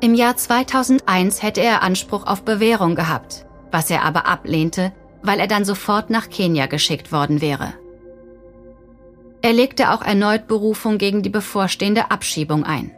Im 0.00 0.14
Jahr 0.14 0.36
2001 0.36 1.42
hätte 1.42 1.60
er 1.60 1.82
Anspruch 1.82 2.24
auf 2.24 2.44
Bewährung 2.44 2.94
gehabt, 2.94 3.46
was 3.72 3.90
er 3.90 4.04
aber 4.04 4.26
ablehnte, 4.26 4.92
weil 5.22 5.40
er 5.40 5.48
dann 5.48 5.64
sofort 5.64 6.08
nach 6.08 6.30
Kenia 6.30 6.66
geschickt 6.66 7.10
worden 7.10 7.40
wäre. 7.40 7.74
Er 9.46 9.52
legte 9.52 9.92
auch 9.92 10.02
erneut 10.02 10.48
Berufung 10.48 10.98
gegen 10.98 11.22
die 11.22 11.30
bevorstehende 11.30 12.10
Abschiebung 12.10 12.64
ein. 12.64 12.90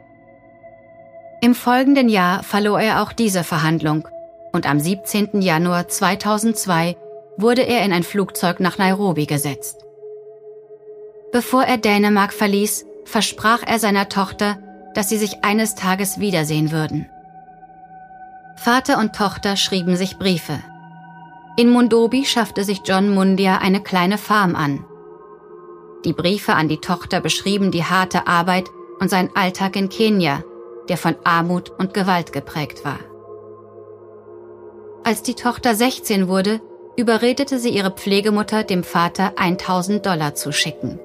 Im 1.43 1.55
folgenden 1.55 2.09
Jahr 2.09 2.43
verlor 2.43 2.81
er 2.81 3.03
auch 3.03 3.13
diese 3.13 3.45
Verhandlung 3.45 4.09
und 4.55 4.67
am 4.67 4.81
17. 4.81 5.43
Januar 5.43 5.89
2002 5.89 6.97
wurde 7.37 7.67
er 7.67 7.85
in 7.85 7.93
ein 7.93 8.03
Flugzeug 8.03 8.61
nach 8.61 8.79
Nairobi 8.79 9.27
gesetzt. 9.27 9.85
Bevor 11.33 11.65
er 11.65 11.77
Dänemark 11.77 12.33
verließ, 12.33 12.87
versprach 13.05 13.63
er 13.67 13.79
seiner 13.79 14.09
Tochter, 14.09 14.57
dass 14.95 15.11
sie 15.11 15.19
sich 15.19 15.45
eines 15.45 15.75
Tages 15.75 16.19
wiedersehen 16.19 16.73
würden. 16.73 17.11
Vater 18.57 18.97
und 18.97 19.15
Tochter 19.15 19.57
schrieben 19.57 19.97
sich 19.97 20.17
Briefe. 20.17 20.61
In 21.59 21.69
Mundobi 21.69 22.25
schaffte 22.25 22.65
sich 22.65 22.81
John 22.87 23.11
Mundia 23.11 23.59
eine 23.59 23.83
kleine 23.83 24.17
Farm 24.17 24.57
an. 24.57 24.83
Die 26.05 26.13
Briefe 26.13 26.55
an 26.55 26.69
die 26.69 26.81
Tochter 26.81 27.21
beschrieben 27.21 27.71
die 27.71 27.85
harte 27.85 28.27
Arbeit 28.27 28.71
und 29.01 29.09
seinen 29.09 29.35
Alltag 29.35 29.77
in 29.77 29.89
Kenia, 29.89 30.45
der 30.89 30.97
von 30.97 31.17
Armut 31.25 31.71
und 31.79 31.95
Gewalt 31.95 32.33
geprägt 32.33 32.85
war. 32.85 33.01
Als 35.05 35.23
die 35.23 35.35
Tochter 35.35 35.75
16 35.75 36.29
wurde, 36.29 36.61
überredete 36.97 37.59
sie 37.59 37.71
ihre 37.71 37.91
Pflegemutter, 37.91 38.65
dem 38.65 38.85
Vater 38.85 39.33
1000 39.37 40.05
Dollar 40.05 40.35
zu 40.35 40.53
schicken. 40.53 40.99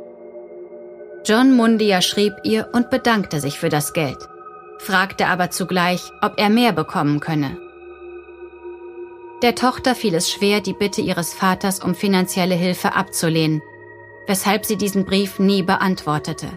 John 1.26 1.56
Mundia 1.56 2.02
schrieb 2.02 2.34
ihr 2.44 2.70
und 2.74 2.90
bedankte 2.90 3.40
sich 3.40 3.60
für 3.60 3.70
das 3.70 3.94
Geld, 3.94 4.18
fragte 4.80 5.28
aber 5.28 5.52
zugleich, 5.52 6.12
ob 6.22 6.34
er 6.38 6.50
mehr 6.50 6.74
bekommen 6.74 7.20
könne. 7.20 7.58
Der 9.42 9.56
Tochter 9.56 9.96
fiel 9.96 10.16
es 10.16 10.32
schwer, 10.32 10.62
die 10.62 10.74
Bitte 10.74 11.02
ihres 11.02 11.34
Vaters 11.34 11.80
um 11.80 11.96
finanzielle 11.96 12.56
Hilfe 12.56 12.96
abzulehnen, 12.96 13.62
weshalb 14.28 14.66
sie 14.66 14.78
diesen 14.78 15.06
Brief 15.06 15.40
nie 15.40 15.64
beantwortete. 15.64 16.48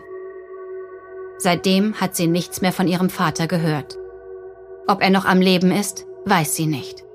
Seitdem 1.38 1.94
hat 1.94 2.16
sie 2.16 2.26
nichts 2.26 2.60
mehr 2.62 2.72
von 2.72 2.88
ihrem 2.88 3.10
Vater 3.10 3.46
gehört. 3.46 3.98
Ob 4.86 5.02
er 5.02 5.10
noch 5.10 5.24
am 5.24 5.40
Leben 5.40 5.70
ist, 5.70 6.06
weiß 6.24 6.54
sie 6.54 6.66
nicht. 6.66 7.06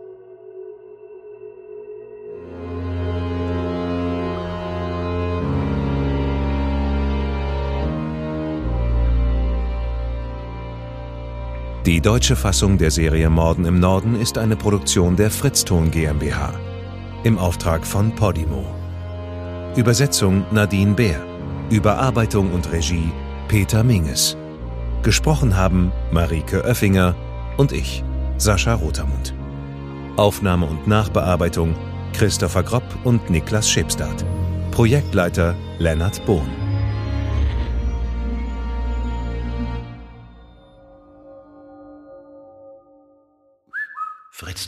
Die 11.86 12.00
deutsche 12.00 12.36
Fassung 12.36 12.78
der 12.78 12.92
Serie 12.92 13.30
Morden 13.32 13.66
im 13.66 13.80
Norden 13.80 14.20
ist 14.20 14.38
eine 14.38 14.56
Produktion 14.56 15.16
der 15.16 15.32
Fritzton 15.32 15.90
GmbH 15.90 16.54
im 17.24 17.40
Auftrag 17.40 17.86
von 17.86 18.14
Podimo. 18.16 18.81
Übersetzung 19.77 20.45
Nadine 20.51 20.95
Bär. 20.95 21.25
Überarbeitung 21.69 22.51
und 22.51 22.69
Regie 22.73 23.10
Peter 23.47 23.86
Minges. 23.86 24.36
Gesprochen 25.01 25.55
haben 25.55 25.93
Marike 26.12 26.62
Oeffinger 26.65 27.15
und 27.55 27.71
ich, 27.71 28.03
Sascha 28.38 28.73
Rotermund. 28.73 29.34
Aufnahme 30.17 30.65
und 30.65 30.88
Nachbearbeitung 30.88 31.73
Christopher 32.12 32.63
Gropp 32.63 32.84
und 33.05 33.29
Niklas 33.29 33.69
Schipstadt. 33.69 34.25
Projektleiter 34.71 35.55
Lennart 35.79 36.25
Bohn. 36.25 36.49
Fritz 44.31 44.67